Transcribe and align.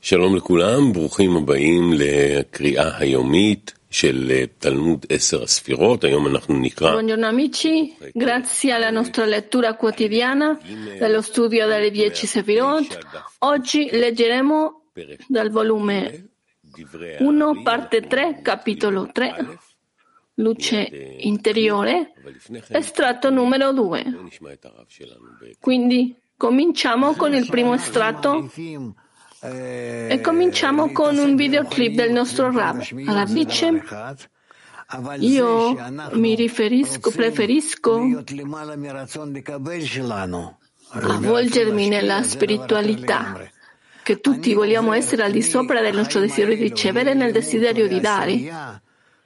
שלום 0.00 0.36
לכולם, 0.36 0.92
ברוכים 0.92 1.36
הבאים 1.36 1.92
לקריאה 1.92 2.98
היומית 2.98 3.72
של 3.90 4.44
תלמוד 4.58 5.06
עשר 5.08 5.42
הספירות. 5.42 6.04
היום 6.04 6.26
אנחנו 6.26 6.54
נקרא... 6.60 6.92
Buongiorno 6.94 7.26
amici, 7.26 7.96
grazie 8.14 8.72
alla 8.72 8.90
nostra 8.90 9.24
lettura 9.24 9.74
quotidiana 9.74 10.58
dello 10.98 11.22
studio 11.22 11.66
delle 11.66 11.90
10 11.90 12.26
Sefirot. 12.26 12.98
Oggi 13.38 13.88
leggeremo 13.90 14.82
dal 15.28 15.50
volume 15.50 16.28
1, 17.18 17.62
parte 17.62 18.00
3, 18.02 18.40
capitolo 18.42 19.08
3, 19.12 19.58
luce 20.34 20.88
interiore, 21.20 22.12
estratto 22.68 23.30
numero 23.30 23.72
2. 23.72 24.04
Quindi 25.58 26.14
cominciamo 26.36 27.14
con 27.14 27.34
il 27.34 27.46
primo 27.48 27.72
estratto 27.74 28.50
e 29.43 30.19
cominciamo 30.21 30.91
con 30.91 31.17
un 31.17 31.35
videoclip 31.35 31.95
del 31.95 32.11
nostro 32.11 32.51
Rab. 32.51 32.83
Rab 33.05 33.27
dice, 33.29 33.83
io 35.17 35.75
mi 36.11 36.35
riferisco, 36.35 37.09
preferisco 37.09 38.23
avvolgermi 40.89 41.87
nella 41.87 42.21
spiritualità, 42.21 43.49
che 44.03 44.19
tutti 44.19 44.53
vogliamo 44.53 44.93
essere 44.93 45.23
al 45.23 45.31
di 45.31 45.41
sopra 45.41 45.81
del 45.81 45.95
nostro 45.95 46.19
desiderio 46.19 46.55
di 46.57 46.63
ricevere 46.63 47.15
nel 47.15 47.31
desiderio 47.31 47.87
di 47.87 47.99
dare. 47.99 48.81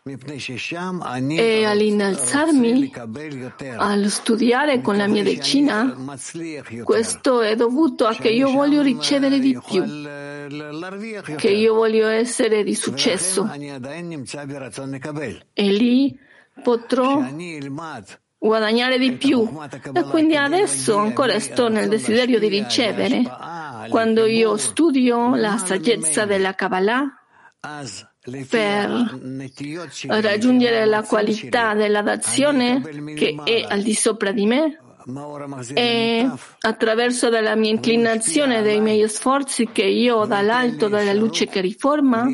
E 0.07 1.65
all'innalzarmi, 1.65 2.93
allo 3.75 4.09
studiare 4.09 4.79
con 4.79 4.97
la 4.97 5.07
mia 5.07 5.23
decina, 5.23 5.95
questo 6.83 7.41
è 7.41 7.55
dovuto 7.55 8.05
a 8.05 8.13
che 8.13 8.29
io 8.29 8.51
voglio 8.51 8.83
ricevere 8.83 9.39
di 9.39 9.59
più, 9.67 9.83
che 11.35 11.49
io 11.49 11.73
voglio 11.73 12.05
essere 12.05 12.63
di 12.63 12.75
successo. 12.75 13.49
E 15.53 15.71
lì 15.71 16.15
potrò 16.61 17.25
guadagnare 18.37 18.99
di 18.99 19.13
più. 19.13 19.49
E 19.91 20.03
quindi 20.03 20.35
adesso 20.35 20.97
ancora 20.97 21.39
sto 21.39 21.67
nel 21.67 21.89
desiderio 21.89 22.37
di 22.37 22.47
ricevere. 22.47 23.23
Quando 23.89 24.27
io 24.27 24.55
studio 24.57 25.33
la 25.33 25.57
saggezza 25.57 26.25
della 26.25 26.53
Kabbalah, 26.53 27.11
per 28.49 29.19
raggiungere 30.07 30.85
la 30.85 31.03
qualità 31.03 31.73
della 31.73 32.01
dazione 32.01 32.81
che 33.15 33.35
è 33.43 33.65
al 33.67 33.81
di 33.81 33.93
sopra 33.93 34.31
di 34.31 34.45
me 34.45 34.79
e 35.75 36.27
attraverso 36.61 37.29
la 37.29 37.55
mia 37.55 37.69
inclinazione 37.69 38.63
dei 38.63 38.81
miei 38.81 39.07
sforzi 39.07 39.69
che 39.71 39.83
io 39.83 40.17
ho 40.17 40.25
dall'alto 40.25 40.87
della 40.87 41.13
luce 41.13 41.45
che 41.45 41.61
riforma, 41.61 42.27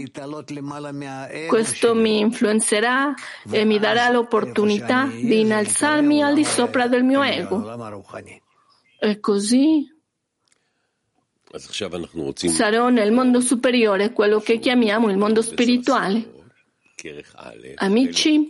questo 1.49 1.93
mi 1.93 2.19
influenzerà 2.19 3.13
e 3.49 3.65
mi 3.65 3.77
darà 3.77 4.09
l'opportunità 4.09 5.05
di 5.07 5.41
innalzarmi 5.41 6.23
al 6.23 6.33
di 6.33 6.45
sopra 6.45 6.87
del 6.87 7.03
mio 7.03 7.21
ego. 7.23 8.09
E 8.99 9.19
così 9.19 9.90
sarò 12.49 12.89
nel 12.89 13.11
mondo 13.11 13.41
superiore, 13.41 14.13
quello 14.13 14.39
che 14.39 14.59
chiamiamo 14.59 15.09
il 15.09 15.17
mondo 15.17 15.41
spirituale. 15.41 16.39
Amici, 17.75 18.47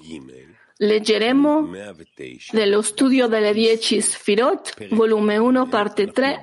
leggeremo 0.77 1.69
dello 2.51 2.81
studio 2.81 3.27
delle 3.27 3.53
10 3.53 4.01
Sfirot, 4.01 4.93
volume 4.93 5.37
1, 5.37 5.67
parte 5.67 6.07
3, 6.07 6.41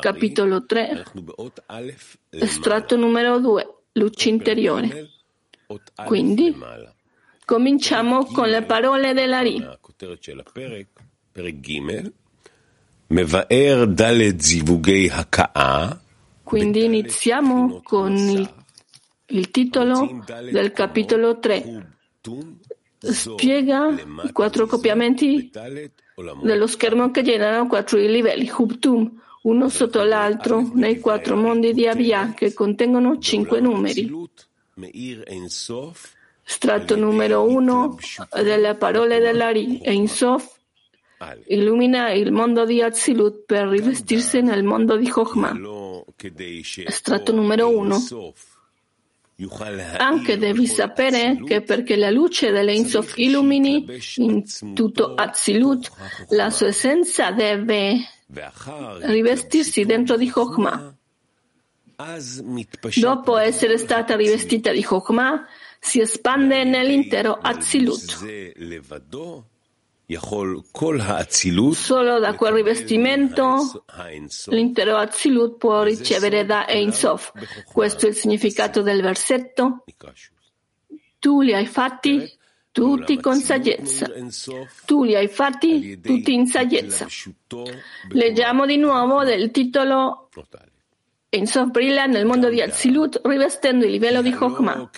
capitolo 0.00 0.64
3, 0.64 1.04
estratto 2.30 2.96
numero 2.96 3.38
2, 3.38 3.74
luce 3.92 4.28
interiore. 4.28 5.10
Quindi, 6.04 6.56
cominciamo 7.44 8.24
con 8.24 8.48
le 8.48 8.62
parole 8.62 9.12
della 9.12 9.40
Ri. 9.40 9.62
Quindi 16.42 16.84
iniziamo 16.84 17.80
con 17.82 18.16
il, 18.16 18.48
il 19.26 19.50
titolo 19.50 20.24
del 20.50 20.72
capitolo 20.72 21.38
3. 21.38 21.96
Spiega 22.98 23.88
i 24.24 24.32
quattro 24.32 24.66
copiamenti 24.66 25.50
dello 26.42 26.66
schermo 26.66 27.10
che 27.10 27.22
generano 27.22 27.66
quattro 27.66 27.98
livelli 27.98 28.50
Hubtum, 28.56 29.20
uno 29.42 29.68
sotto 29.68 30.02
l'altro, 30.02 30.70
nei 30.74 31.00
quattro 31.00 31.36
mondi 31.36 31.74
di 31.74 31.86
Avia, 31.86 32.32
che 32.34 32.54
contengono 32.54 33.18
cinque 33.18 33.60
numeri. 33.60 34.10
Stratto 36.42 36.96
numero 36.96 37.42
uno 37.42 37.96
delle 38.32 38.74
parole 38.74 39.18
dell'Ari, 39.18 39.80
Ein 39.82 40.08
Sof, 40.08 40.58
illumina 41.46 42.10
il 42.12 42.32
mondo 42.32 42.64
di 42.64 42.82
Azilut 42.82 43.44
per 43.44 43.68
rivestirsi 43.68 44.40
nel 44.40 44.64
mondo 44.64 44.96
di 44.96 45.08
Chokhmah. 45.08 45.56
Estratto 46.84 47.32
numero 47.32 47.68
uno. 47.68 48.02
Anche 49.98 50.38
devi 50.38 50.66
sapere 50.66 51.40
che 51.44 51.60
perché 51.62 51.96
la 51.96 52.10
luce 52.10 52.52
dell'Einsof 52.52 53.18
illumini 53.18 53.84
in 54.16 54.44
tutto 54.74 55.14
Azilut, 55.14 55.90
la 56.28 56.50
sua 56.50 56.68
essenza 56.68 57.32
deve 57.32 57.96
rivestirsi 59.00 59.84
dentro 59.84 60.16
di 60.16 60.30
Chokhmah. 60.30 60.94
Dopo 62.96 63.36
essere 63.36 63.78
stata 63.78 64.14
rivestita 64.16 64.70
di 64.70 64.82
Chokhmah, 64.82 65.46
si 65.80 66.00
espande 66.00 66.64
nell'intero 66.64 67.34
Azilut. 67.34 68.24
Solo 71.72 72.18
da 72.18 72.34
quel 72.34 72.52
rivestimento 72.52 73.84
l'intero 74.46 74.96
Azilut 74.96 75.56
può 75.56 75.82
ricevere 75.82 76.44
da 76.44 76.66
Ein 76.68 76.92
Sof. 76.92 77.32
Questo 77.72 78.04
è 78.06 78.10
il 78.10 78.14
significato 78.14 78.82
del 78.82 79.00
versetto. 79.00 79.84
Tu 81.18 81.40
li 81.40 81.54
hai 81.54 81.66
fatti 81.66 82.30
tutti 82.70 83.18
con 83.18 83.36
saggezza. 83.36 84.06
Tu 84.84 85.04
li 85.04 85.14
hai 85.14 85.28
fatti 85.28 85.98
tutti 86.00 86.34
in 86.34 86.46
saggezza. 86.46 87.06
Leggiamo 88.10 88.66
di 88.66 88.76
nuovo 88.76 89.24
del 89.24 89.50
titolo 89.50 90.28
Ein 91.30 91.46
Sof 91.46 91.70
brilla 91.70 92.04
nel 92.04 92.26
mondo 92.26 92.50
di 92.50 92.60
Azilut 92.60 93.22
rivestendo 93.24 93.86
il 93.86 93.92
livello 93.92 94.20
di 94.20 94.32
Chokhmah. 94.32 94.90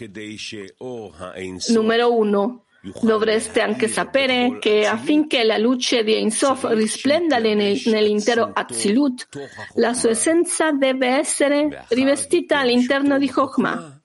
Numero 1.69 2.13
uno. 2.13 2.66
Dovreste 3.01 3.61
anche 3.61 3.89
sapere 3.89 4.59
che 4.61 4.87
affinché 4.87 5.43
la 5.43 5.59
luce 5.59 6.05
di 6.05 6.15
Ein 6.15 6.31
Sof 6.31 6.67
risplenda 6.71 7.39
nell'intero 7.39 8.51
Azilut, 8.53 9.27
la 9.75 9.93
sua 9.93 10.11
essenza 10.11 10.71
deve 10.71 11.09
essere 11.09 11.85
rivestita 11.89 12.61
all'interno 12.61 13.19
di 13.19 13.29
Chokhmah. 13.29 14.01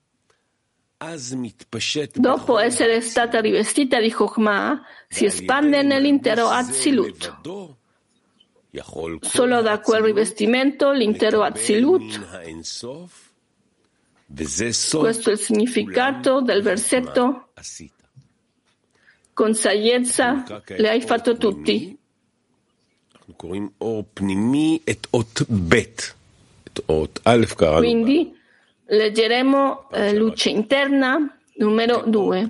Dopo 2.14 2.60
essere 2.60 3.02
stata 3.02 3.40
rivestita 3.40 4.00
di 4.00 4.12
Chokhmah, 4.12 4.82
si 5.08 5.26
espande 5.26 5.84
nell'intero 5.84 6.48
Azilut. 6.48 7.38
Solo 9.22 9.62
da 9.62 9.80
quel 9.80 10.02
rivestimento 10.02 10.92
l'intero 10.92 11.44
Azilut. 11.44 12.20
Questo 14.34 15.30
è 15.30 15.34
il 15.34 15.40
significato 15.40 16.42
del 16.42 16.62
versetto 16.62 17.50
con 19.41 19.55
saggezza 19.55 20.45
le 20.67 20.89
hai 20.89 21.03
fatto 21.03 21.37
tutti. 21.37 21.99
Quindi 27.77 28.35
leggeremo 28.85 29.91
eh, 29.91 30.15
luce 30.15 30.51
interna 30.51 31.39
numero 31.59 32.03
2. 32.07 32.49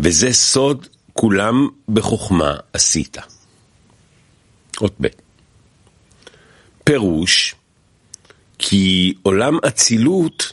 וזה 0.00 0.32
סוד 0.32 0.86
כולם 1.12 1.68
בחוכמה 1.88 2.56
עשית. 2.72 3.16
אות 4.80 4.94
ב' 5.00 5.06
פירוש 6.84 7.54
כי 8.58 9.14
עולם 9.22 9.58
אצילות 9.68 10.52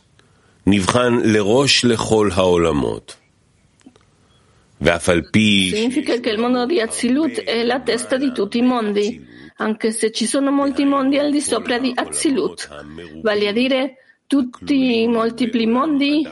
Significa 5.75 6.19
che 6.19 6.31
il 6.31 6.39
mondo 6.39 6.67
di 6.67 6.81
Azilut 6.81 7.43
è 7.43 7.65
la 7.65 7.81
testa 7.81 8.17
di 8.17 8.33
tutti 8.33 8.59
i 8.59 8.63
mondi, 8.63 9.27
anche 9.57 9.91
se 9.91 10.13
ci 10.13 10.27
sono 10.27 10.51
molti 10.53 10.85
mondi 10.85 11.19
al 11.19 11.31
di 11.31 11.41
sopra 11.41 11.79
di 11.79 11.93
Azilut, 11.95 12.69
vale 13.23 13.49
a 13.49 13.53
dire 13.53 13.97
tutti 14.27 15.01
i 15.03 15.09
multipli 15.09 15.67
mondi 15.67 16.25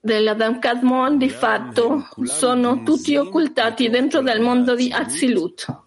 dell'Adam 0.00 0.58
Kadmon 0.60 1.18
di 1.18 1.28
fatto 1.28 2.06
sono 2.22 2.82
tutti 2.82 3.16
occultati 3.16 3.88
dentro 3.88 4.20
del 4.20 4.40
mondo 4.40 4.74
di 4.74 4.92
Azilut. 4.92 5.86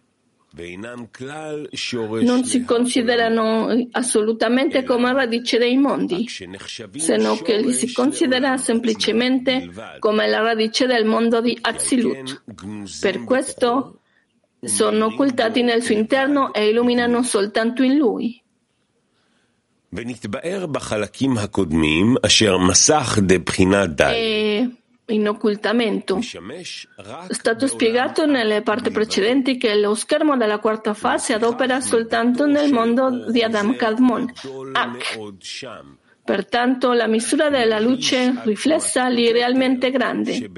Non 0.53 2.43
si 2.43 2.65
considerano 2.65 3.87
assolutamente 3.91 4.83
come 4.83 5.13
radice 5.13 5.57
dei 5.57 5.77
mondi, 5.77 6.27
se 6.27 7.15
non 7.15 7.41
che 7.41 7.57
li 7.57 7.71
si 7.71 7.93
considera 7.93 8.57
semplicemente 8.57 9.69
come 9.99 10.27
la 10.27 10.41
radice 10.41 10.87
del 10.87 11.05
mondo 11.05 11.39
di 11.39 11.57
Azilut. 11.61 12.43
Per 12.99 13.23
questo 13.23 13.99
sono 14.61 15.05
occultati 15.05 15.61
nel 15.61 15.81
suo 15.81 15.95
interno 15.95 16.53
e 16.53 16.67
illuminano 16.67 17.23
soltanto 17.23 17.81
in 17.83 17.95
lui. 17.95 18.41
E 24.15 24.80
in 25.07 25.27
occultamento. 25.27 26.17
È 26.17 27.33
stato 27.33 27.67
spiegato 27.67 28.25
nelle 28.25 28.61
parti 28.61 28.91
precedenti 28.91 29.57
che 29.57 29.75
lo 29.75 29.93
schermo 29.95 30.37
della 30.37 30.59
quarta 30.59 30.93
fase 30.93 31.33
adopera 31.33 31.81
soltanto 31.81 32.45
nel 32.45 32.71
mondo 32.71 33.29
di 33.29 33.41
Adam 33.41 33.75
Kadmon. 33.75 34.31
Pertanto 36.23 36.93
la 36.93 37.07
misura 37.07 37.49
della 37.49 37.79
luce 37.79 38.41
riflessa 38.43 39.07
lì 39.07 39.31
realmente 39.31 39.89
grande. 39.89 40.49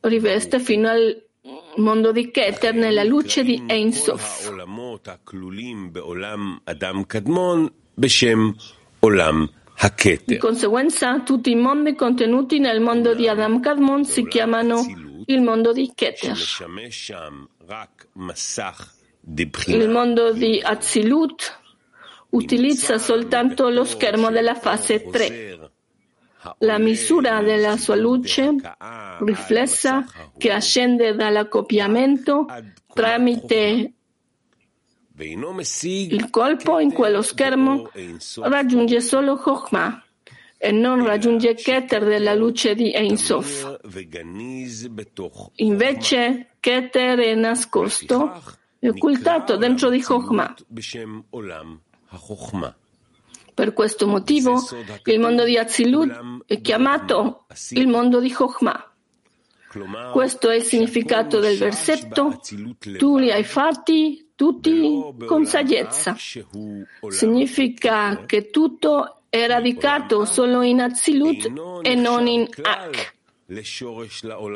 Riveste 0.00 0.60
fino 0.60 0.88
al 0.88 1.22
mondo 1.76 2.12
di 2.12 2.30
Keter 2.30 2.74
nella 2.74 3.04
luce 3.04 3.42
di 3.42 3.62
Ein 3.66 3.92
Sof. 3.92 4.52
Di 10.24 10.38
conseguenza, 10.38 11.20
tutti 11.20 11.52
i 11.52 11.54
mondi 11.54 11.94
contenuti 11.94 12.58
nel 12.58 12.80
mondo 12.80 13.14
di 13.14 13.28
Adam 13.28 13.60
Kadmon 13.60 14.04
si 14.04 14.26
chiamano 14.26 14.82
il 15.26 15.40
mondo 15.40 15.72
di 15.72 15.92
Keter. 15.94 16.36
Il 19.66 19.88
mondo 19.88 20.32
di 20.32 20.60
Azilut 20.60 21.60
utilizza 22.30 22.98
soltanto 22.98 23.68
lo 23.68 23.84
schermo 23.84 24.30
della 24.30 24.54
fase 24.54 25.04
3, 25.08 25.70
la 26.58 26.78
misura 26.78 27.40
della 27.42 27.76
sua 27.76 27.94
luce 27.94 28.54
riflessa 29.20 30.04
che 30.36 30.50
ascende 30.50 31.14
dall'accoppiamento 31.14 32.46
tramite 32.92 33.92
il 35.20 36.30
colpo 36.30 36.78
in 36.78 36.92
quello 36.92 37.22
schermo 37.22 37.90
raggiunge 38.42 39.00
solo 39.00 39.36
Chokhmah 39.36 40.04
e 40.56 40.70
non 40.70 41.04
raggiunge 41.04 41.54
Keter 41.54 42.04
della 42.04 42.34
luce 42.34 42.74
di 42.74 42.92
Ein 42.92 43.16
Sof. 43.16 43.80
Invece 45.56 46.48
Keter 46.60 47.18
è 47.18 47.34
nascosto 47.34 48.42
e 48.78 48.88
occultato 48.88 49.56
dentro 49.56 49.90
di 49.90 50.00
Chokhmah. 50.00 50.54
Per 53.54 53.72
questo 53.72 54.06
motivo 54.06 54.62
il 55.04 55.18
mondo 55.18 55.44
di 55.44 55.56
Azilut 55.56 56.44
è 56.46 56.60
chiamato 56.60 57.46
il 57.70 57.88
mondo 57.88 58.20
di 58.20 58.30
Chokhmah. 58.30 58.92
Questo 60.12 60.48
è 60.48 60.56
il 60.56 60.62
significato 60.62 61.40
del 61.40 61.58
versetto. 61.58 62.40
Tu 62.98 63.18
li 63.18 63.32
hai 63.32 63.44
fatti 63.44 64.27
tutti 64.38 65.02
con 65.26 65.46
saggezza. 65.46 66.14
Significa 67.08 68.24
che 68.24 68.50
tutto 68.50 69.22
è 69.28 69.48
radicato 69.48 70.24
solo 70.24 70.62
in 70.62 70.80
Azilut 70.80 71.50
e 71.82 71.94
non 71.96 72.28
in 72.28 72.46
Ak, 72.62 73.14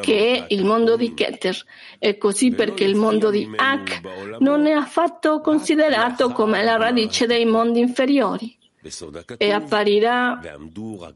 che 0.03 0.37
è 0.37 0.47
il 0.51 0.65
mondo 0.65 0.97
di 0.97 1.13
Keter. 1.15 1.61
E 1.99 2.17
così 2.17 2.53
perché 2.53 2.85
il 2.85 2.95
mondo 2.95 3.31
di 3.31 3.51
Ak 3.57 4.39
non 4.39 4.67
è 4.67 4.71
affatto 4.71 5.41
considerato 5.41 6.31
come 6.31 6.63
la 6.63 6.77
radice 6.77 7.27
dei 7.27 7.45
mondi 7.45 7.81
inferiori 7.81 8.57
e 9.37 9.51
apparirà 9.51 10.41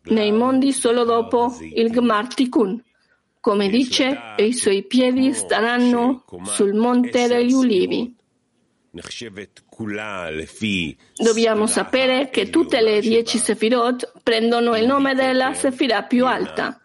nei 0.07 0.33
mondi 0.33 0.73
solo 0.73 1.05
dopo 1.05 1.57
il 1.61 1.89
Gmar 1.89 2.35
Tikkun. 2.35 2.83
Come 3.39 3.69
dice, 3.69 4.35
e 4.37 4.47
i 4.47 4.53
suoi 4.53 4.83
piedi 4.83 5.33
staranno 5.33 6.25
sul 6.47 6.75
monte 6.75 7.29
degli 7.29 7.53
ulivi. 7.53 8.13
Dobbiamo 11.15 11.67
sapere 11.67 12.31
che 12.31 12.51
tutte 12.51 12.81
le 12.81 13.01
dieci 13.01 13.39
Sefirot 13.39 14.21
prendono 14.23 14.77
il 14.77 14.87
nome 14.87 15.15
della 15.15 15.53
Sefirah 15.55 16.03
più 16.05 16.27
alta. 16.27 16.81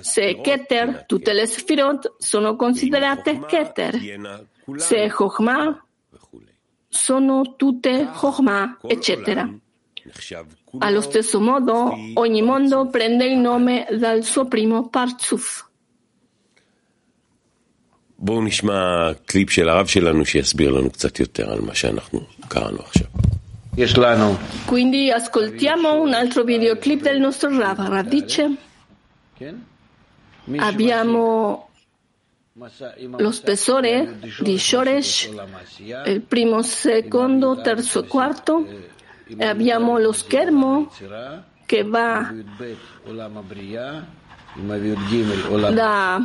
Se 0.00 0.40
Keter, 0.40 1.04
tutte 1.06 1.32
le 1.32 1.46
Sefirot 1.46 2.14
sono 2.18 2.56
considerate 2.56 3.40
Keter. 3.46 3.98
Se 4.76 5.10
Chokhmah, 5.10 5.84
sono 6.88 7.56
tutte 7.56 8.08
Chokhmah, 8.12 8.78
eccetera. 8.82 9.52
Allo 10.78 11.00
stesso 11.00 11.40
modo, 11.40 11.92
ogni 12.14 12.42
mondo 12.42 12.88
prende 12.88 13.24
il 13.26 13.38
nome 13.38 13.86
dal 13.98 14.22
suo 14.22 14.46
primo 14.46 14.88
Parzuf. 14.88 15.66
בואו 18.23 18.41
נשמע 18.41 19.11
קליפ 19.25 19.49
של 19.49 19.69
הרב 19.69 19.87
שלנו 19.87 20.25
שיסביר 20.25 20.71
לנו 20.71 20.89
קצת 20.89 21.19
יותר 21.19 21.51
על 21.51 21.61
מה 21.61 21.75
שאנחנו 21.75 22.19
קראנו 22.47 22.79
עכשיו. 22.79 23.07
Quindi 24.65 25.11
ascoltiamo 25.11 25.89
un 26.05 26.13
altro 26.13 26.43
videoclip 26.43 27.01
del 27.01 27.19
nostro 27.19 27.49
Rav. 27.57 27.77
Rav 27.79 28.07
dice, 28.07 28.43
abbiamo 30.57 31.69
lo 33.17 33.31
spessore 33.31 34.19
di 34.41 34.57
Shoresh, 34.57 35.29
il 36.13 36.21
primo, 36.21 36.61
secondo, 36.61 37.61
terzo 37.61 38.03
e 38.03 38.07
quarto, 38.07 38.67
e 39.37 39.45
abbiamo 39.45 39.97
lo 39.97 40.11
schermo 40.11 40.91
che 41.65 41.83
va 41.83 42.33
da 45.71 46.19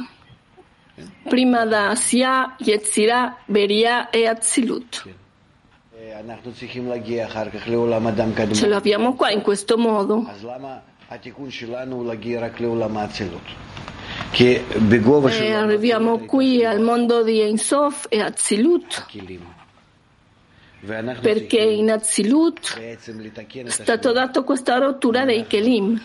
prima 1.27 1.65
da 1.65 1.89
Asia, 1.89 2.55
Yetzirah, 2.57 3.37
Beria 3.45 4.09
e 4.09 4.25
Azilut. 4.27 5.07
Ce 8.53 8.67
l'abbiamo 8.67 9.15
qua 9.15 9.31
in 9.31 9.41
questo 9.41 9.77
modo. 9.77 10.25
E 14.31 15.53
arriviamo 15.53 16.17
qui 16.19 16.65
al 16.65 16.79
mondo 16.81 17.23
di 17.23 17.39
Ensof 17.41 18.05
e 18.09 18.21
Azilut 18.21 19.05
perché 21.21 21.59
in 21.59 21.91
Azilut 21.91 22.79
è 22.79 23.69
stata 23.69 24.11
data 24.13 24.43
questa 24.43 24.77
rottura 24.77 25.25
dei 25.25 25.45
Kelim 25.45 26.01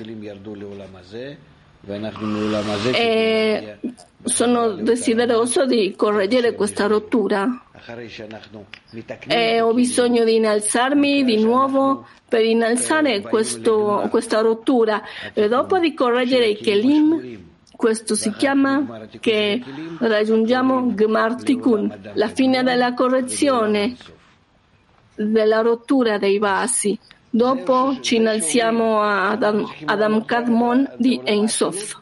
e 2.92 3.78
sono 4.24 4.70
desideroso 4.72 5.66
di 5.66 5.94
correggere 5.96 6.54
questa 6.54 6.86
rottura. 6.86 7.62
E 9.26 9.60
ho 9.60 9.74
bisogno 9.74 10.24
di 10.24 10.36
innalzarmi 10.36 11.24
di 11.24 11.42
nuovo 11.42 12.06
per 12.26 12.44
innalzare 12.44 13.20
questo, 13.20 14.06
questa 14.10 14.40
rottura. 14.40 15.02
E 15.32 15.48
dopo 15.48 15.78
di 15.78 15.92
correggere 15.92 16.48
i 16.48 16.56
Kelim 16.56 17.52
questo 17.76 18.14
si 18.14 18.32
chiama 18.32 19.06
che 19.20 19.62
raggiungiamo 19.98 20.94
Gmar 20.94 21.42
Tikkun, 21.42 22.12
la 22.14 22.28
fine 22.28 22.62
della 22.62 22.94
correzione 22.94 23.96
della 25.16 25.60
rottura 25.60 26.18
dei 26.18 26.38
vasi. 26.38 26.98
Dopo 27.34 27.98
ci 28.00 28.14
innalziamo 28.14 29.02
ad 29.02 29.42
Adam 29.42 30.24
Kadmon 30.24 30.92
di 30.98 31.20
Ein 31.24 31.48
Sof. 31.48 32.00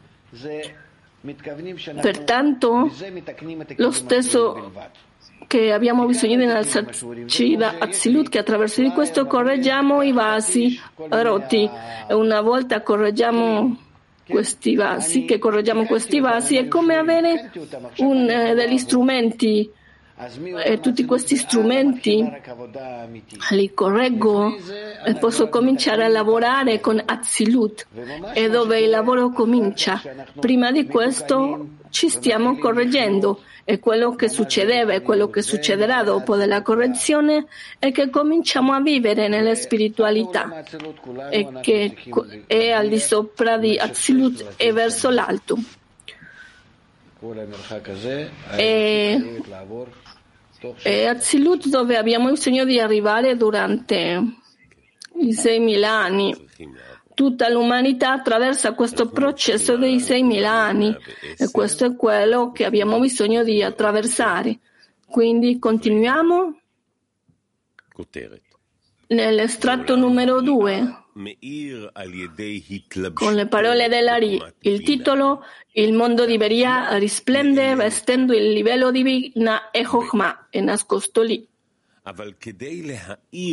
Pertanto, 2.02 2.90
lo 3.76 3.90
stesso 3.92 4.72
che 5.46 5.72
abbiamo 5.72 6.04
bisogno 6.04 6.36
di 6.36 6.42
innalzarci 6.42 7.56
da 7.56 7.76
Azilut, 7.78 8.28
che 8.28 8.40
attraverso 8.40 8.82
di 8.82 8.90
questo 8.90 9.24
correggiamo 9.24 10.02
i 10.02 10.12
vasi 10.12 10.78
rotti 10.96 11.66
e 12.08 12.12
una 12.12 12.42
volta 12.42 12.82
correggiamo 12.82 13.74
questi 14.28 14.74
vasi, 14.74 15.24
che 15.24 15.38
correggiamo 15.38 15.86
questi 15.86 16.20
vasi, 16.20 16.58
è 16.58 16.68
come 16.68 16.96
avere 16.96 17.50
un, 18.00 18.28
eh, 18.28 18.52
degli 18.54 18.76
strumenti 18.76 19.70
e 20.64 20.80
tutti 20.80 21.04
questi 21.04 21.36
strumenti 21.36 22.30
li 23.50 23.74
correggo 23.74 24.54
e 25.04 25.14
posso 25.14 25.48
cominciare 25.48 26.04
a 26.04 26.08
lavorare 26.08 26.80
con 26.80 27.02
Azilut 27.04 27.86
e 28.34 28.48
dove 28.48 28.80
il 28.80 28.90
lavoro 28.90 29.30
comincia. 29.30 30.00
Prima 30.38 30.70
di 30.70 30.86
questo 30.86 31.66
ci 31.90 32.08
stiamo 32.08 32.56
correggendo 32.58 33.42
e 33.64 33.78
quello 33.78 34.14
che 34.14 34.28
succedeva 34.28 34.92
e 34.92 35.02
quello 35.02 35.28
che 35.30 35.42
succederà 35.42 36.02
dopo 36.02 36.36
della 36.36 36.62
correzione 36.62 37.46
è 37.78 37.92
che 37.92 38.10
cominciamo 38.10 38.72
a 38.72 38.80
vivere 38.80 39.28
nella 39.28 39.54
spiritualità 39.54 40.64
e 41.30 41.48
che 41.60 41.96
è 42.46 42.70
al 42.70 42.88
di 42.88 42.98
sopra 42.98 43.58
di 43.58 43.78
Azilut 43.78 44.54
e 44.56 44.72
verso 44.72 45.10
l'alto. 45.10 45.58
E 48.56 49.40
e 50.82 51.06
Azilut 51.06 51.66
dove 51.68 51.96
abbiamo 51.96 52.30
bisogno 52.30 52.64
di 52.64 52.78
arrivare 52.78 53.36
durante 53.36 54.22
i 55.14 55.32
6.000 55.32 55.84
anni. 55.84 56.48
Tutta 57.14 57.50
l'umanità 57.50 58.12
attraversa 58.12 58.72
questo 58.72 59.08
processo 59.10 59.76
dei 59.76 59.96
6.000 59.96 60.44
anni 60.44 60.96
e 61.36 61.50
questo 61.50 61.84
è 61.84 61.96
quello 61.96 62.52
che 62.52 62.64
abbiamo 62.64 62.98
bisogno 62.98 63.44
di 63.44 63.62
attraversare. 63.62 64.60
Quindi 65.06 65.58
continuiamo 65.58 66.58
nell'estratto 69.08 69.94
numero 69.94 70.40
2 70.40 71.01
con 73.12 73.34
le 73.34 73.46
parole 73.46 73.88
dell'Ari. 73.88 74.40
Il 74.60 74.82
titolo 74.82 75.44
Il 75.72 75.92
mondo 75.92 76.26
di 76.26 76.36
Beria 76.36 76.96
risplende 76.96 77.74
vestendo 77.74 78.34
il 78.34 78.52
livello 78.52 78.90
divina 78.90 79.70
e 79.70 79.84
Chokhmah 79.84 80.48
è 80.50 80.60
nascosto 80.60 81.22
lì. 81.22 81.46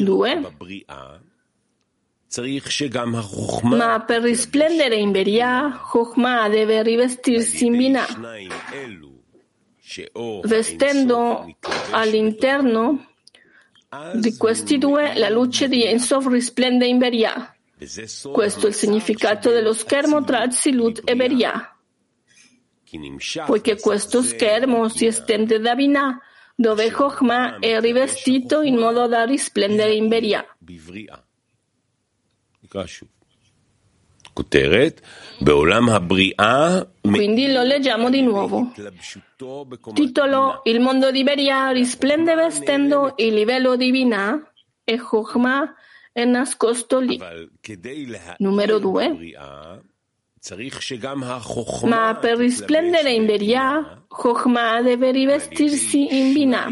2. 0.03 0.55
Ma 3.63 4.01
per 4.01 4.21
risplendere 4.21 4.95
in 4.95 5.11
Beria, 5.11 5.71
Chokhmah 5.71 6.49
deve 6.49 6.83
rivestirsi 6.83 7.65
in 7.65 7.77
Binah, 7.77 8.07
vestendo 10.43 11.57
all'interno 11.91 13.08
di 14.13 14.37
questi 14.37 14.77
due 14.77 15.17
la 15.17 15.29
luce 15.29 15.67
di 15.67 15.83
Ensof 15.83 16.27
risplende 16.27 16.85
in 16.85 16.97
Beria. 16.99 17.55
Questo 18.31 18.65
è 18.65 18.69
il 18.69 18.75
significato 18.75 19.49
dello 19.49 19.73
schermo 19.73 20.23
tra 20.23 20.41
Azilut 20.41 21.01
e 21.05 21.15
Beria. 21.15 21.75
Poiché 23.45 23.79
questo 23.79 24.21
schermo 24.21 24.89
si 24.89 25.05
estende 25.05 25.59
da 25.59 25.75
Binah, 25.75 26.19
dove 26.55 26.91
Chokhmah 26.91 27.59
è 27.59 27.79
rivestito 27.79 28.61
in 28.61 28.77
modo 28.77 29.07
da 29.07 29.23
risplendere 29.23 29.93
in 29.93 30.07
Beria. 30.07 30.45
Quindi 37.01 37.51
lo 37.51 37.63
leggiamo 37.63 38.09
di 38.09 38.21
nuovo. 38.21 38.71
Titolo 39.93 40.61
Il 40.63 40.79
mondo 40.79 41.11
di 41.11 41.23
Beria 41.23 41.71
risplende 41.71 42.35
vestendo 42.35 43.13
il 43.17 43.33
livello 43.33 43.75
di 43.75 43.91
Binah 43.91 44.51
e 44.83 44.97
Chokhmah 44.97 45.75
è 46.11 46.25
nascosto 46.25 46.99
lì. 46.99 47.19
Numero 48.39 48.79
2. 48.79 49.17
Ma 51.83 52.15
per 52.15 52.37
risplendere 52.37 53.11
in 53.11 53.25
Beria, 53.25 54.03
Chokhmah 54.07 54.81
deve 54.81 55.11
rivestirsi 55.11 56.17
in 56.17 56.33
Binah. 56.33 56.67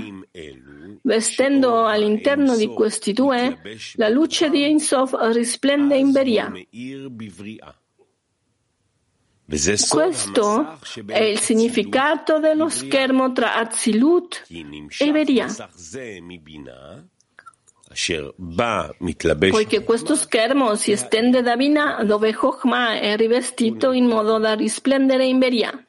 Vestendo 1.01 1.86
all'interno 1.86 2.56
di 2.56 2.68
questi 2.68 3.13
due, 3.13 3.60
la 3.96 4.10
luce 4.10 4.50
di 4.50 4.63
Ensof 4.63 5.16
risplende 5.34 5.98
in 5.98 6.12
Beria. 6.12 6.51
Questo 9.88 10.77
è 11.06 11.22
il 11.22 11.39
significato 11.39 12.39
dello 12.39 12.68
schermo 12.68 13.32
tra 13.32 13.56
Azilut 13.56 14.44
e 14.50 15.12
Beria. 15.12 15.48
Poiché 19.50 19.84
questo 19.84 20.16
schermo 20.16 20.75
si 20.75 20.92
estende 20.92 21.42
da 21.42 21.56
Bina 21.56 22.04
dove 22.04 22.34
Chokhmah 22.34 23.00
è 23.00 23.16
rivestito 23.16 23.94
in 23.94 24.06
modo 24.06 24.38
da 24.38 24.54
risplendere 24.54 25.25
in 25.25 25.39
Beria. 25.39 25.87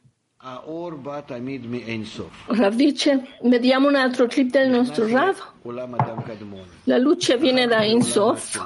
Rav 2.46 2.74
dice, 2.74 3.26
vediamo 3.42 3.88
un 3.88 3.94
altro 3.94 4.26
clip 4.26 4.50
del 4.50 4.70
nostro 4.70 5.06
Rav. 5.06 5.36
La 6.84 6.98
luce 6.98 7.36
viene 7.36 7.66
da 7.66 7.84
Insof 7.84 8.58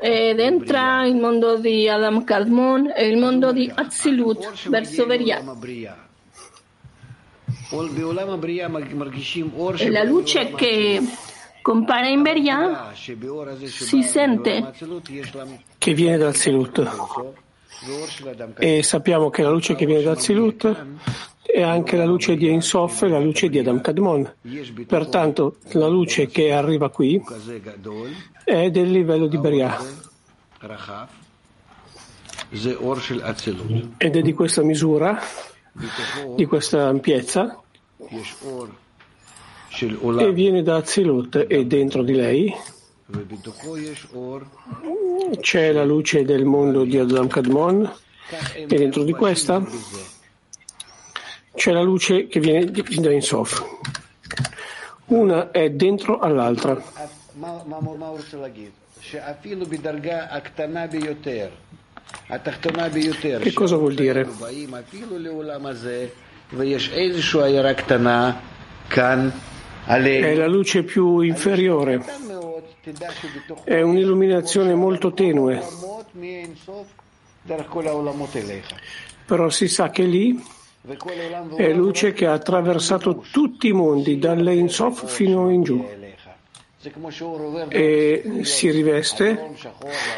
ed 0.00 0.38
entra 0.38 1.06
il 1.06 1.16
mondo 1.16 1.58
di 1.58 1.88
Adam 1.88 2.24
Kadmon 2.24 2.92
e 2.94 3.06
il 3.08 3.18
mondo 3.18 3.52
di 3.52 3.70
Azilut 3.72 4.68
verso 4.68 5.06
Beria. 5.06 5.42
E 9.76 9.90
la 9.90 10.02
luce 10.04 10.52
che 10.54 11.00
compare 11.62 12.10
in 12.10 12.22
Beria 12.22 12.92
si 12.94 14.02
sente 14.02 14.72
che 15.76 15.94
viene 15.94 16.16
da 16.16 16.28
Azilut 16.28 17.46
e 18.58 18.82
sappiamo 18.82 19.30
che 19.30 19.42
la 19.42 19.50
luce 19.50 19.74
che 19.74 19.86
viene 19.86 20.02
da 20.02 20.16
Zilut 20.16 20.86
è 21.42 21.62
anche 21.62 21.96
la 21.96 22.04
luce 22.04 22.36
di 22.36 22.48
Ensof 22.48 23.02
e 23.02 23.08
la 23.08 23.18
luce 23.18 23.48
di 23.48 23.58
Adam 23.58 23.80
Kadmon. 23.80 24.34
Pertanto 24.86 25.56
la 25.72 25.86
luce 25.86 26.26
che 26.26 26.52
arriva 26.52 26.90
qui 26.90 27.22
è 28.44 28.70
del 28.70 28.90
livello 28.90 29.26
di 29.26 29.38
Beria 29.38 29.78
ed 33.96 34.16
è 34.16 34.22
di 34.22 34.32
questa 34.32 34.62
misura, 34.62 35.20
di 36.34 36.46
questa 36.46 36.88
ampiezza 36.88 37.60
e 40.18 40.32
viene 40.32 40.62
da 40.62 40.76
Azilut 40.76 41.46
e 41.48 41.66
dentro 41.66 42.02
di 42.02 42.14
lei 42.14 42.54
c'è 45.40 45.72
la 45.72 45.84
luce 45.84 46.24
del 46.24 46.44
mondo 46.44 46.84
di 46.84 46.98
Adam 46.98 47.28
Kadmon 47.28 47.92
e 48.54 48.66
dentro 48.66 49.02
di 49.02 49.12
questa 49.12 49.64
c'è 51.54 51.72
la 51.72 51.82
luce 51.82 52.28
che 52.28 52.38
viene 52.40 52.70
da 52.70 53.12
Insof. 53.12 53.64
Una 55.06 55.50
è 55.50 55.70
dentro 55.70 56.18
all'altra. 56.18 56.80
Che 63.40 63.52
cosa 63.52 63.76
vuol 63.76 63.94
dire? 63.94 64.28
È 69.84 70.34
la 70.34 70.46
luce 70.46 70.82
più 70.84 71.20
inferiore 71.20 72.04
è 73.64 73.80
un'illuminazione 73.80 74.74
molto 74.74 75.12
tenue, 75.12 75.62
però 79.26 79.48
si 79.50 79.68
sa 79.68 79.90
che 79.90 80.02
lì 80.02 80.42
è 81.56 81.72
luce 81.72 82.12
che 82.12 82.26
ha 82.26 82.32
attraversato 82.32 83.24
tutti 83.30 83.68
i 83.68 83.72
mondi, 83.72 84.18
dall'Einsof 84.18 85.06
fino 85.06 85.50
in 85.50 85.62
giù. 85.62 85.86
E 87.68 88.40
si 88.42 88.70
riveste, 88.70 89.50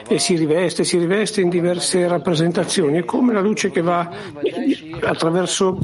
e 0.07 0.19
si 0.19 0.37
riveste, 0.37 0.85
si 0.85 0.99
riveste 0.99 1.41
in 1.41 1.49
diverse 1.49 2.07
rappresentazioni. 2.07 2.99
È 2.99 3.05
come 3.05 3.33
la 3.33 3.41
luce 3.41 3.71
che 3.71 3.81
va 3.81 4.09
attraverso 5.00 5.79